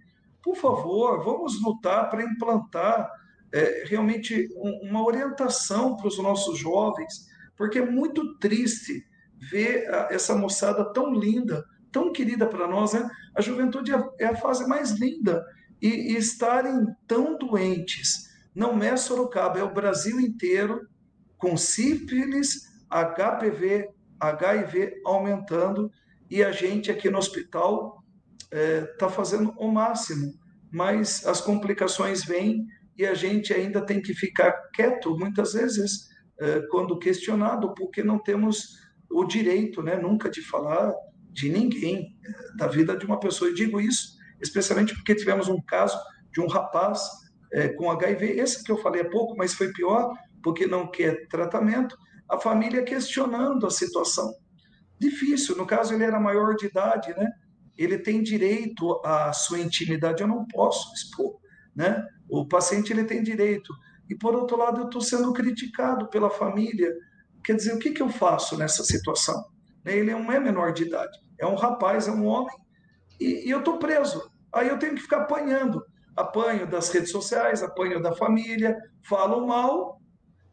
por 0.44 0.56
favor, 0.56 1.24
vamos 1.24 1.62
lutar 1.62 2.10
para 2.10 2.24
implantar 2.24 3.12
é, 3.52 3.84
realmente 3.86 4.48
um, 4.56 4.90
uma 4.90 5.06
orientação 5.06 5.96
para 5.96 6.08
os 6.08 6.18
nossos 6.18 6.58
jovens, 6.58 7.28
porque 7.56 7.80
é 7.80 7.86
muito 7.86 8.38
triste 8.38 9.06
ver 9.52 9.88
a, 9.94 10.08
essa 10.12 10.36
moçada 10.36 10.92
tão 10.94 11.14
linda 11.14 11.64
tão 11.92 12.12
querida 12.12 12.48
para 12.48 12.68
nós, 12.68 12.94
né? 12.94 13.10
A 13.36 13.42
juventude 13.42 13.94
é, 13.94 14.04
é 14.20 14.26
a 14.28 14.36
fase 14.36 14.66
mais 14.68 14.92
linda. 14.92 15.46
E, 15.82 16.14
e 16.14 16.16
estarem 16.16 16.86
tão 17.08 17.38
doentes, 17.38 18.30
não 18.54 18.82
é 18.84 18.96
Sorocaba, 18.96 19.60
é 19.60 19.64
o 19.64 19.74
Brasil 19.74 20.20
inteiro, 20.20 20.88
com 21.42 21.58
sífilis, 21.58 22.70
HPV, 22.89 23.89
HIV 24.20 25.02
aumentando, 25.06 25.92
e 26.30 26.44
a 26.44 26.52
gente 26.52 26.92
aqui 26.92 27.10
no 27.10 27.18
hospital 27.18 28.04
está 28.44 28.58
é, 28.58 28.82
tá 28.98 29.10
fazendo 29.10 29.54
o 29.58 29.72
máximo, 29.72 30.34
mas 30.72 31.26
as 31.26 31.42
complicações 31.42 32.24
vêm 32.24 32.66
e 32.98 33.06
a 33.06 33.14
gente 33.14 33.54
ainda 33.54 33.86
tem 33.86 34.02
que 34.02 34.14
ficar 34.14 34.52
quieto, 34.74 35.18
muitas 35.18 35.54
vezes, 35.54 36.10
é, 36.39 36.62
quando 36.70 37.00
questionado, 37.00 37.74
porque 37.74 38.04
não 38.04 38.20
temos 38.20 38.80
o 39.10 39.26
direito, 39.26 39.82
né, 39.82 39.98
nunca 39.98 40.30
de 40.30 40.42
falar, 40.42 40.94
de 41.32 41.50
ninguém, 41.50 42.16
da 42.58 42.68
vida 42.68 42.96
de 42.96 43.06
uma 43.06 43.20
pessoa. 43.20 43.50
E 43.50 43.54
digo 43.54 43.82
isso 43.82 44.22
especialmente 44.42 44.96
porque 44.96 45.16
tivemos 45.16 45.48
um 45.48 45.62
caso 45.62 45.98
de 46.34 46.42
um 46.42 46.48
rapaz 46.48 47.00
é, 47.54 47.70
com 47.70 47.92
HIV, 47.92 48.39
esse 48.39 48.64
que 48.64 48.72
eu 48.72 48.78
falei 48.78 49.02
há 49.02 49.10
pouco, 49.10 49.36
mas 49.38 49.54
foi 49.54 49.72
pior, 49.72 50.12
porque 50.42 50.66
não 50.66 50.89
quer 50.89 51.28
tratamento, 51.28 51.96
a 52.30 52.39
família 52.39 52.84
questionando 52.84 53.68
a 53.68 53.70
situação. 53.70 54.34
Difícil, 55.00 55.58
no 55.58 55.66
caso 55.66 55.94
ele 55.94 56.04
era 56.04 56.20
maior 56.20 56.56
de 56.56 56.68
idade, 56.68 57.14
né? 57.14 57.30
Ele 57.78 57.98
tem 57.98 58.22
direito 58.22 59.02
à 59.04 59.34
sua 59.34 59.60
intimidade, 59.60 60.22
eu 60.22 60.28
não 60.28 60.46
posso 60.48 60.94
expor, 60.94 61.39
né? 61.76 62.06
O 62.30 62.48
paciente 62.48 62.94
ele 62.94 63.04
tem 63.04 63.22
direito. 63.22 63.74
E 64.10 64.16
por 64.16 64.36
outro 64.36 64.58
lado, 64.58 64.82
eu 64.82 64.86
estou 64.86 65.02
sendo 65.02 65.34
criticado 65.34 66.08
pela 66.10 66.30
família. 66.30 66.94
Quer 67.44 67.56
dizer, 67.56 67.74
o 67.74 67.80
que, 67.80 67.92
que 67.92 68.02
eu 68.02 68.10
faço 68.10 68.58
nessa 68.58 68.84
situação? 68.84 69.44
Ele 69.86 70.12
não 70.12 70.32
é 70.32 70.39
menor 70.39 70.74
de 70.74 70.84
idade, 70.84 71.18
é 71.39 71.46
um 71.46 71.56
rapaz, 71.56 72.08
é 72.08 72.12
um 72.12 72.26
homem, 72.26 72.56
e, 73.20 73.48
e 73.48 73.50
eu 73.50 73.60
estou 73.60 73.78
preso. 73.78 74.32
Aí 74.54 74.68
eu 74.68 74.78
tenho 74.78 74.96
que 74.96 75.02
ficar 75.02 75.22
apanhando. 75.22 75.84
Apanho 76.16 76.68
das 76.68 76.89
redes 76.92 77.10
sociais, 77.10 77.64
apanho 77.64 78.02
da 78.02 78.14
família, 78.14 78.78
falo 79.02 79.48
mal 79.48 80.01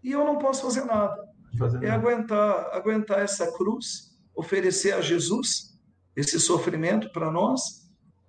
e 0.02 0.12
eu 0.12 0.24
não 0.24 0.38
posso 0.38 0.62
fazer 0.62 0.84
nada. 0.84 1.16
Fazer 1.58 1.84
é 1.84 1.90
aguentar, 1.90 2.70
aguentar 2.72 3.20
essa 3.20 3.50
cruz, 3.52 4.16
oferecer 4.34 4.92
a 4.92 5.00
Jesus 5.00 5.76
esse 6.16 6.38
sofrimento 6.40 7.10
para 7.12 7.30
nós 7.30 7.88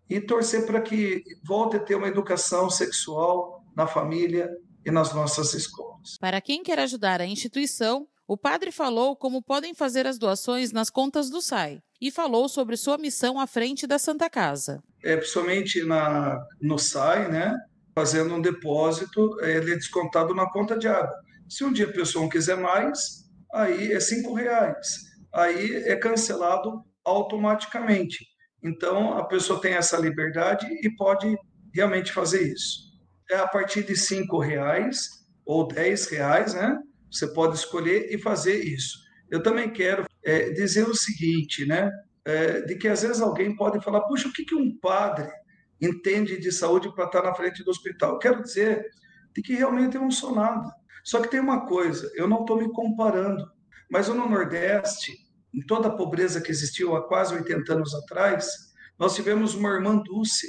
e 0.09 0.19
torcer 0.19 0.65
para 0.65 0.81
que 0.81 1.23
volte 1.43 1.77
a 1.77 1.79
ter 1.79 1.95
uma 1.95 2.07
educação 2.07 2.69
sexual 2.69 3.63
na 3.75 3.87
família 3.87 4.49
e 4.85 4.91
nas 4.91 5.13
nossas 5.13 5.53
escolas. 5.53 6.17
Para 6.19 6.41
quem 6.41 6.63
quer 6.63 6.79
ajudar 6.79 7.21
a 7.21 7.25
instituição, 7.25 8.07
o 8.27 8.37
padre 8.37 8.71
falou 8.71 9.15
como 9.15 9.41
podem 9.41 9.73
fazer 9.73 10.05
as 10.05 10.19
doações 10.19 10.71
nas 10.71 10.89
contas 10.89 11.29
do 11.29 11.41
SAI 11.41 11.81
e 11.99 12.11
falou 12.11 12.47
sobre 12.47 12.77
sua 12.77 12.97
missão 12.97 13.39
à 13.39 13.47
frente 13.47 13.87
da 13.87 13.97
Santa 13.97 14.29
Casa. 14.29 14.83
É, 15.03 15.17
principalmente 15.17 15.83
na, 15.83 16.39
no 16.61 16.77
SAI, 16.77 17.29
né, 17.29 17.55
fazendo 17.93 18.35
um 18.35 18.41
depósito, 18.41 19.35
ele 19.41 19.73
é 19.73 19.75
descontado 19.75 20.33
na 20.33 20.49
conta 20.49 20.77
de 20.77 20.87
água. 20.87 21.13
Se 21.49 21.63
um 21.63 21.73
dia 21.73 21.87
a 21.87 21.91
pessoa 21.91 22.21
não 22.21 22.29
quiser 22.29 22.57
mais, 22.57 23.27
aí 23.51 23.91
é 23.91 23.99
cinco 23.99 24.33
reais. 24.33 24.99
Aí 25.33 25.75
é 25.85 25.95
cancelado 25.95 26.83
automaticamente. 27.03 28.25
Então, 28.63 29.17
a 29.17 29.25
pessoa 29.25 29.59
tem 29.59 29.73
essa 29.73 29.97
liberdade 29.97 30.67
e 30.67 30.95
pode 30.95 31.35
realmente 31.73 32.11
fazer 32.11 32.41
isso. 32.53 32.89
É 33.31 33.37
a 33.37 33.47
partir 33.47 33.83
de 33.83 33.95
cinco 33.95 34.39
reais 34.39 35.07
ou 35.45 35.67
dez 35.67 36.07
reais, 36.07 36.53
né? 36.53 36.77
Você 37.11 37.27
pode 37.33 37.55
escolher 37.55 38.13
e 38.13 38.19
fazer 38.19 38.63
isso. 38.63 38.99
Eu 39.31 39.41
também 39.41 39.71
quero 39.71 40.05
é, 40.23 40.51
dizer 40.51 40.87
o 40.87 40.95
seguinte, 40.95 41.65
né? 41.65 41.89
É, 42.25 42.61
de 42.61 42.75
que 42.75 42.87
às 42.87 43.01
vezes 43.01 43.21
alguém 43.21 43.55
pode 43.55 43.83
falar, 43.83 44.01
puxa, 44.01 44.27
o 44.27 44.33
que, 44.33 44.45
que 44.45 44.53
um 44.53 44.77
padre 44.77 45.27
entende 45.81 46.37
de 46.37 46.51
saúde 46.51 46.93
para 46.93 47.05
estar 47.05 47.23
na 47.23 47.33
frente 47.33 47.63
do 47.63 47.71
hospital? 47.71 48.19
Quero 48.19 48.43
dizer 48.43 48.85
de 49.33 49.41
que 49.41 49.53
realmente 49.53 49.95
eu 49.95 50.01
não 50.01 50.11
sou 50.11 50.35
nada. 50.35 50.69
Só 51.03 51.21
que 51.21 51.29
tem 51.29 51.39
uma 51.39 51.65
coisa, 51.65 52.11
eu 52.15 52.27
não 52.27 52.41
estou 52.41 52.57
me 52.57 52.71
comparando, 52.71 53.49
mas 53.89 54.07
no 54.07 54.15
Nordeste, 54.15 55.13
em 55.53 55.61
toda 55.65 55.87
a 55.87 55.95
pobreza 55.95 56.41
que 56.41 56.51
existiu 56.51 56.95
há 56.95 57.07
quase 57.07 57.33
80 57.33 57.73
anos 57.73 57.93
atrás, 57.95 58.47
nós 58.97 59.15
tivemos 59.15 59.55
uma 59.55 59.69
irmã 59.69 59.97
Dulce, 59.97 60.47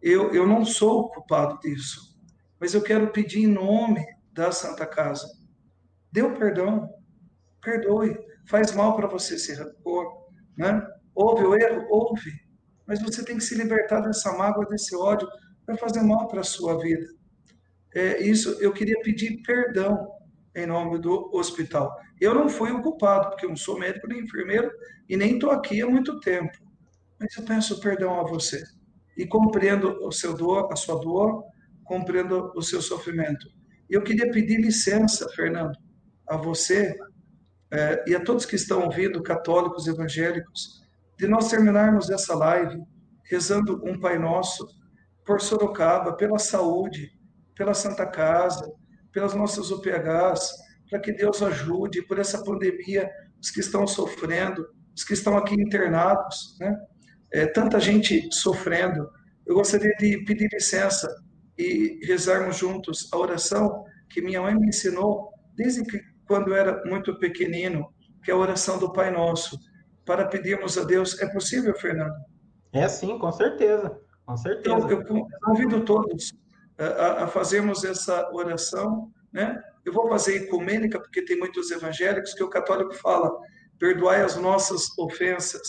Eu, 0.00 0.32
eu 0.32 0.46
não 0.46 0.64
sou 0.64 1.10
culpado 1.10 1.58
disso, 1.58 2.16
mas 2.60 2.72
eu 2.72 2.82
quero 2.82 3.10
pedir 3.10 3.40
em 3.40 3.48
nome 3.48 4.04
da 4.32 4.52
Santa 4.52 4.86
Casa. 4.86 5.26
Dê 6.12 6.22
o 6.22 6.34
perdão, 6.34 6.88
perdoe, 7.60 8.16
faz 8.48 8.72
mal 8.72 8.96
para 8.96 9.06
você 9.06 9.38
se 9.38 9.54
rancor, 9.54 10.06
né? 10.56 10.82
Houve 11.14 11.44
o 11.44 11.54
erro? 11.54 11.86
Houve, 11.90 12.32
mas 12.86 13.02
você 13.02 13.24
tem 13.24 13.36
que 13.36 13.44
se 13.44 13.54
libertar 13.54 14.00
dessa 14.00 14.32
mágoa, 14.36 14.66
desse 14.66 14.96
ódio, 14.96 15.28
para 15.66 15.76
fazer 15.76 16.02
mal 16.02 16.26
para 16.28 16.40
a 16.40 16.44
sua 16.44 16.78
vida. 16.78 17.06
É, 17.94 18.22
isso 18.22 18.56
eu 18.60 18.72
queria 18.72 18.98
pedir 19.02 19.42
perdão 19.42 20.08
em 20.54 20.66
nome 20.66 20.98
do 20.98 21.30
hospital. 21.32 21.94
Eu 22.20 22.34
não 22.34 22.48
fui 22.48 22.70
o 22.70 22.82
culpado, 22.82 23.30
porque 23.30 23.44
eu 23.44 23.50
não 23.50 23.56
sou 23.56 23.78
médico 23.78 24.08
nem 24.08 24.20
enfermeiro 24.20 24.70
e 25.08 25.16
nem 25.16 25.34
estou 25.34 25.50
aqui 25.50 25.82
há 25.82 25.86
muito 25.86 26.18
tempo. 26.20 26.56
Mas 27.20 27.36
eu 27.36 27.44
peço 27.44 27.80
perdão 27.80 28.18
a 28.18 28.24
você 28.24 28.62
e 29.16 29.26
compreendo 29.26 29.98
o 30.04 30.12
seu 30.12 30.34
dor, 30.34 30.72
a 30.72 30.76
sua 30.76 31.00
dor, 31.00 31.44
compreendo 31.84 32.52
o 32.54 32.62
seu 32.62 32.80
sofrimento. 32.80 33.46
Eu 33.90 34.02
queria 34.02 34.30
pedir 34.30 34.60
licença, 34.60 35.28
Fernando, 35.30 35.76
a 36.28 36.36
você 36.36 36.96
e 38.06 38.14
a 38.14 38.20
todos 38.20 38.46
que 38.46 38.56
estão 38.56 38.84
ouvindo, 38.84 39.22
católicos, 39.22 39.86
evangélicos, 39.86 40.82
de 41.18 41.26
nós 41.26 41.48
terminarmos 41.48 42.08
essa 42.10 42.34
live 42.34 42.80
rezando 43.24 43.82
um 43.84 43.98
Pai 43.98 44.18
Nosso 44.18 44.66
por 45.24 45.40
Sorocaba, 45.40 46.14
pela 46.16 46.38
saúde, 46.38 47.10
pela 47.54 47.74
Santa 47.74 48.06
Casa, 48.06 48.72
pelas 49.12 49.34
nossas 49.34 49.70
UPHs, 49.70 50.50
para 50.88 51.00
que 51.00 51.12
Deus 51.12 51.42
ajude 51.42 52.02
por 52.02 52.18
essa 52.18 52.42
pandemia, 52.42 53.10
os 53.40 53.50
que 53.50 53.60
estão 53.60 53.86
sofrendo, 53.86 54.66
os 54.96 55.04
que 55.04 55.12
estão 55.12 55.36
aqui 55.36 55.54
internados, 55.54 56.56
né? 56.58 56.74
É, 57.32 57.46
tanta 57.46 57.78
gente 57.78 58.26
sofrendo. 58.32 59.06
Eu 59.46 59.54
gostaria 59.54 59.94
de 59.98 60.24
pedir 60.24 60.48
licença 60.50 61.14
e 61.58 62.00
rezarmos 62.06 62.56
juntos 62.56 63.08
a 63.12 63.18
oração 63.18 63.84
que 64.08 64.22
minha 64.22 64.40
mãe 64.40 64.54
me 64.54 64.68
ensinou 64.68 65.30
desde 65.54 65.84
que 65.84 66.00
quando 66.28 66.54
era 66.54 66.84
muito 66.84 67.18
pequenino, 67.18 67.92
que 68.22 68.30
é 68.30 68.34
a 68.34 68.36
oração 68.36 68.78
do 68.78 68.92
Pai 68.92 69.10
Nosso, 69.10 69.58
para 70.04 70.26
pedirmos 70.26 70.78
a 70.78 70.84
Deus. 70.84 71.18
É 71.20 71.26
possível, 71.26 71.74
Fernando? 71.74 72.14
É 72.72 72.86
sim, 72.86 73.18
com 73.18 73.32
certeza, 73.32 73.98
com 74.24 74.36
certeza. 74.36 74.76
Então, 74.76 74.90
eu 74.90 75.26
convido 75.42 75.84
todos 75.84 76.32
a, 76.78 77.24
a 77.24 77.26
fazermos 77.26 77.82
essa 77.82 78.30
oração, 78.32 79.10
né? 79.32 79.60
Eu 79.84 79.92
vou 79.92 80.08
fazer 80.08 80.36
ecumênica, 80.36 81.00
porque 81.00 81.24
tem 81.24 81.38
muitos 81.38 81.70
evangélicos 81.70 82.34
que 82.34 82.42
o 82.42 82.50
católico 82.50 82.92
fala, 82.94 83.30
perdoai 83.78 84.22
as 84.22 84.36
nossas 84.36 84.86
ofensas, 84.98 85.62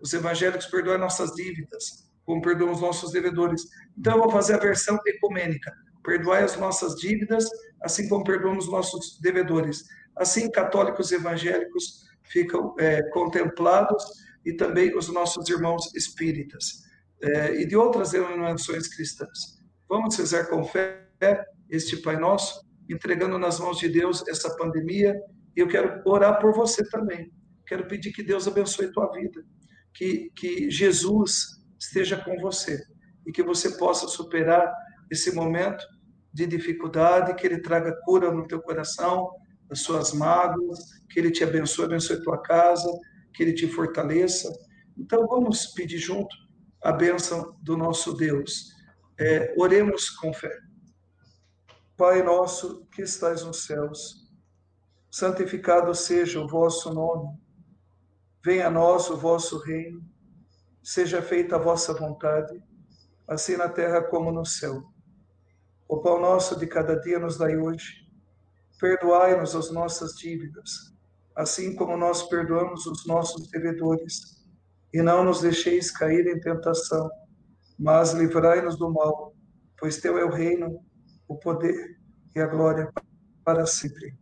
os 0.00 0.12
evangélicos 0.12 0.66
perdoam 0.66 0.98
nossas 0.98 1.32
dívidas, 1.32 2.10
como 2.26 2.42
perdoam 2.42 2.72
os 2.72 2.80
nossos 2.80 3.12
devedores. 3.12 3.62
Então 3.96 4.14
eu 4.14 4.22
vou 4.22 4.30
fazer 4.30 4.54
a 4.54 4.58
versão 4.58 4.98
ecumênica. 5.06 5.72
perdoai 6.04 6.42
as 6.42 6.56
nossas 6.56 6.96
dívidas, 6.96 7.48
assim 7.82 8.08
como 8.08 8.24
perdoamos 8.24 8.68
nossos 8.68 9.18
devedores. 9.20 9.84
Assim, 10.16 10.50
católicos 10.50 11.10
evangélicos 11.12 12.04
ficam 12.24 12.74
é, 12.78 13.02
contemplados 13.10 14.04
e 14.44 14.54
também 14.54 14.96
os 14.96 15.08
nossos 15.08 15.48
irmãos 15.48 15.94
espíritas 15.94 16.82
é, 17.22 17.60
e 17.60 17.66
de 17.66 17.76
outras 17.76 18.10
denominações 18.10 18.88
cristãs. 18.88 19.60
Vamos 19.88 20.16
rezar 20.16 20.46
com 20.48 20.64
fé 20.64 21.06
este 21.70 21.96
Pai 21.98 22.16
Nosso, 22.16 22.66
entregando 22.88 23.38
nas 23.38 23.60
mãos 23.60 23.78
de 23.78 23.88
Deus 23.88 24.26
essa 24.28 24.54
pandemia. 24.56 25.14
E 25.56 25.60
eu 25.60 25.68
quero 25.68 26.02
orar 26.04 26.40
por 26.40 26.52
você 26.54 26.82
também. 26.88 27.30
Quero 27.66 27.86
pedir 27.86 28.12
que 28.12 28.22
Deus 28.22 28.48
abençoe 28.48 28.92
tua 28.92 29.10
vida, 29.12 29.44
que, 29.94 30.30
que 30.34 30.70
Jesus 30.70 31.60
esteja 31.78 32.16
com 32.16 32.36
você 32.40 32.82
e 33.26 33.32
que 33.32 33.42
você 33.42 33.76
possa 33.76 34.08
superar 34.08 34.72
esse 35.10 35.34
momento 35.34 35.84
de 36.32 36.46
dificuldade, 36.46 37.34
que 37.34 37.46
Ele 37.46 37.60
traga 37.60 37.94
cura 38.04 38.32
no 38.32 38.46
teu 38.46 38.60
coração, 38.60 39.30
as 39.72 39.80
suas 39.80 40.12
mágoas, 40.12 40.78
que 41.08 41.18
Ele 41.18 41.30
te 41.30 41.42
abençoe, 41.42 41.86
abençoe 41.86 42.22
tua 42.22 42.38
casa, 42.38 42.88
que 43.34 43.42
Ele 43.42 43.54
te 43.54 43.66
fortaleça. 43.66 44.52
Então 44.96 45.26
vamos 45.26 45.66
pedir 45.68 45.98
junto 45.98 46.36
a 46.82 46.92
bênção 46.92 47.56
do 47.62 47.76
nosso 47.76 48.12
Deus. 48.12 48.70
É, 49.18 49.54
oremos 49.56 50.10
com 50.10 50.32
fé. 50.32 50.54
Pai 51.96 52.22
nosso 52.22 52.86
que 52.92 53.02
estais 53.02 53.42
nos 53.44 53.64
céus, 53.64 54.30
santificado 55.10 55.94
seja 55.94 56.40
o 56.40 56.48
vosso 56.48 56.92
nome. 56.92 57.38
Venha 58.44 58.66
a 58.66 58.70
nós 58.70 59.08
o 59.08 59.16
vosso 59.16 59.58
reino. 59.58 60.02
Seja 60.82 61.22
feita 61.22 61.56
a 61.56 61.60
vossa 61.60 61.94
vontade, 61.94 62.60
assim 63.28 63.56
na 63.56 63.68
terra 63.68 64.02
como 64.02 64.32
no 64.32 64.44
céu. 64.44 64.82
O 65.88 65.98
pão 66.00 66.20
nosso 66.20 66.58
de 66.58 66.66
cada 66.66 66.96
dia 66.96 67.20
nos 67.20 67.38
dai 67.38 67.56
hoje. 67.56 68.01
Perdoai-nos 68.82 69.54
as 69.54 69.70
nossas 69.70 70.16
dívidas, 70.16 70.92
assim 71.36 71.76
como 71.76 71.96
nós 71.96 72.24
perdoamos 72.24 72.84
os 72.84 73.06
nossos 73.06 73.48
devedores. 73.48 74.44
E 74.92 75.00
não 75.00 75.24
nos 75.24 75.40
deixeis 75.40 75.88
cair 75.88 76.26
em 76.26 76.40
tentação, 76.40 77.08
mas 77.78 78.12
livrai-nos 78.12 78.76
do 78.76 78.92
mal, 78.92 79.36
pois 79.78 80.00
teu 80.00 80.18
é 80.18 80.24
o 80.24 80.30
reino, 80.30 80.84
o 81.28 81.36
poder 81.36 81.96
e 82.34 82.40
a 82.40 82.46
glória 82.48 82.92
para 83.44 83.64
sempre. 83.66 84.16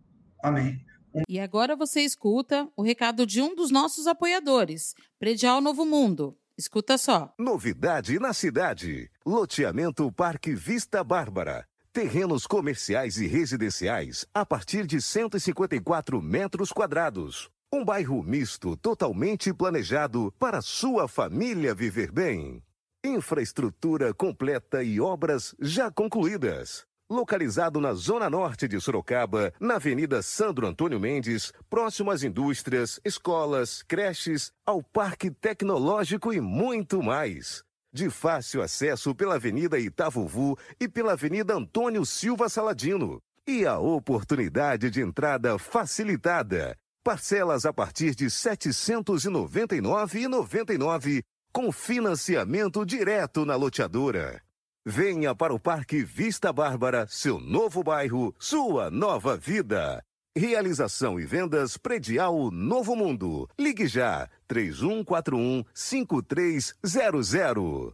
Amém. 0.45 0.85
E 1.27 1.41
agora 1.41 1.75
você 1.75 2.03
escuta 2.03 2.69
o 2.77 2.83
recado 2.83 3.25
de 3.25 3.41
um 3.41 3.55
dos 3.55 3.71
nossos 3.71 4.07
apoiadores, 4.07 4.95
Predial 5.19 5.63
Novo 5.63 5.87
Mundo. 5.87 6.37
Escuta 6.59 6.99
só. 6.99 7.33
Novidade 7.39 8.19
na 8.19 8.35
cidade. 8.35 9.11
Loteamento 9.25 10.13
Parque 10.13 10.55
Vista 10.55 11.03
Bárbara. 11.03 11.67
Terrenos 11.93 12.47
comerciais 12.47 13.17
e 13.17 13.27
residenciais 13.27 14.25
a 14.33 14.47
partir 14.47 14.87
de 14.87 15.03
154 15.03 16.23
metros 16.23 16.71
quadrados. 16.71 17.51
Um 17.73 17.85
bairro 17.85 18.23
misto 18.23 18.77
totalmente 18.77 19.53
planejado 19.53 20.33
para 20.39 20.63
sua 20.63 21.09
família 21.09 21.75
viver 21.75 22.13
bem. 22.13 22.63
Infraestrutura 23.05 24.15
completa 24.15 24.85
e 24.85 25.01
obras 25.01 25.53
já 25.61 25.91
concluídas 25.91 26.87
localizado 27.11 27.81
na 27.81 27.93
zona 27.93 28.31
norte 28.31 28.69
de 28.69 28.81
Sorocaba, 28.81 29.53
na 29.59 29.75
Avenida 29.75 30.23
Sandro 30.23 30.65
Antônio 30.65 31.01
Mendes, 31.01 31.53
próximo 31.69 32.13
às 32.13 32.23
indústrias, 32.23 33.01
escolas, 33.05 33.83
creches, 33.83 34.53
ao 34.65 34.81
Parque 34.81 35.29
Tecnológico 35.29 36.33
e 36.33 36.41
muito 36.41 37.03
mais. 37.03 37.65
De 37.93 38.09
fácil 38.09 38.63
acesso 38.63 39.13
pela 39.15 39.35
Avenida 39.35 39.79
Itavuvu 39.79 40.57
e 40.79 40.89
pela 40.89 41.13
Avenida 41.13 41.55
Antônio 41.55 42.07
Silva 42.07 42.49
Saladino. 42.49 43.21
E 43.47 43.67
a 43.67 43.79
oportunidade 43.79 44.91
de 44.91 45.01
entrada 45.01 45.57
facilitada. 45.59 46.77
Parcelas 47.03 47.65
a 47.67 47.73
partir 47.73 48.15
de 48.15 48.25
R$ 48.25 48.31
799,99 48.31 51.23
com 51.53 51.73
financiamento 51.73 52.87
direto 52.87 53.45
na 53.45 53.57
loteadora. 53.57 54.41
Venha 54.87 55.35
para 55.35 55.53
o 55.53 55.59
Parque 55.59 56.05
Vista 56.05 56.53
Bárbara, 56.53 57.09
seu 57.09 57.41
novo 57.41 57.83
bairro, 57.83 58.33
sua 58.39 58.89
nova 58.91 59.37
vida. 59.37 60.01
Realização 60.37 61.19
e 61.19 61.27
vendas 61.27 61.77
predial 61.77 62.53
Novo 62.53 62.95
Mundo. 62.95 63.49
Ligue 63.59 63.89
já 63.89 64.29
3141 64.47 65.65
5300. 65.75 67.93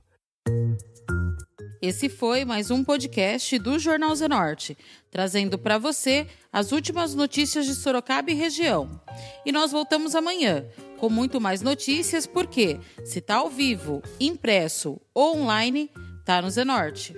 Esse 1.81 2.11
foi 2.11 2.45
mais 2.45 2.71
um 2.71 2.85
podcast 2.85 3.59
do 3.59 3.79
Jornal 3.79 4.15
Zenorte, 4.15 4.77
trazendo 5.11 5.59
para 5.59 5.79
você 5.79 6.27
as 6.53 6.73
últimas 6.73 7.15
notícias 7.15 7.65
de 7.65 7.75
Sorocaba 7.75 8.31
e 8.31 8.35
região. 8.35 9.01
E 9.47 9.51
nós 9.51 9.73
voltamos 9.73 10.15
amanhã 10.15 10.67
com 10.99 11.09
muito 11.09 11.41
mais 11.41 11.63
notícias, 11.63 12.27
porque 12.27 12.79
se 13.03 13.21
está 13.21 13.37
ao 13.37 13.49
vivo, 13.49 14.03
impresso 14.21 15.01
ou 15.15 15.39
online, 15.39 15.91
tá 16.23 16.43
no 16.43 16.51
Zenorte. 16.51 17.15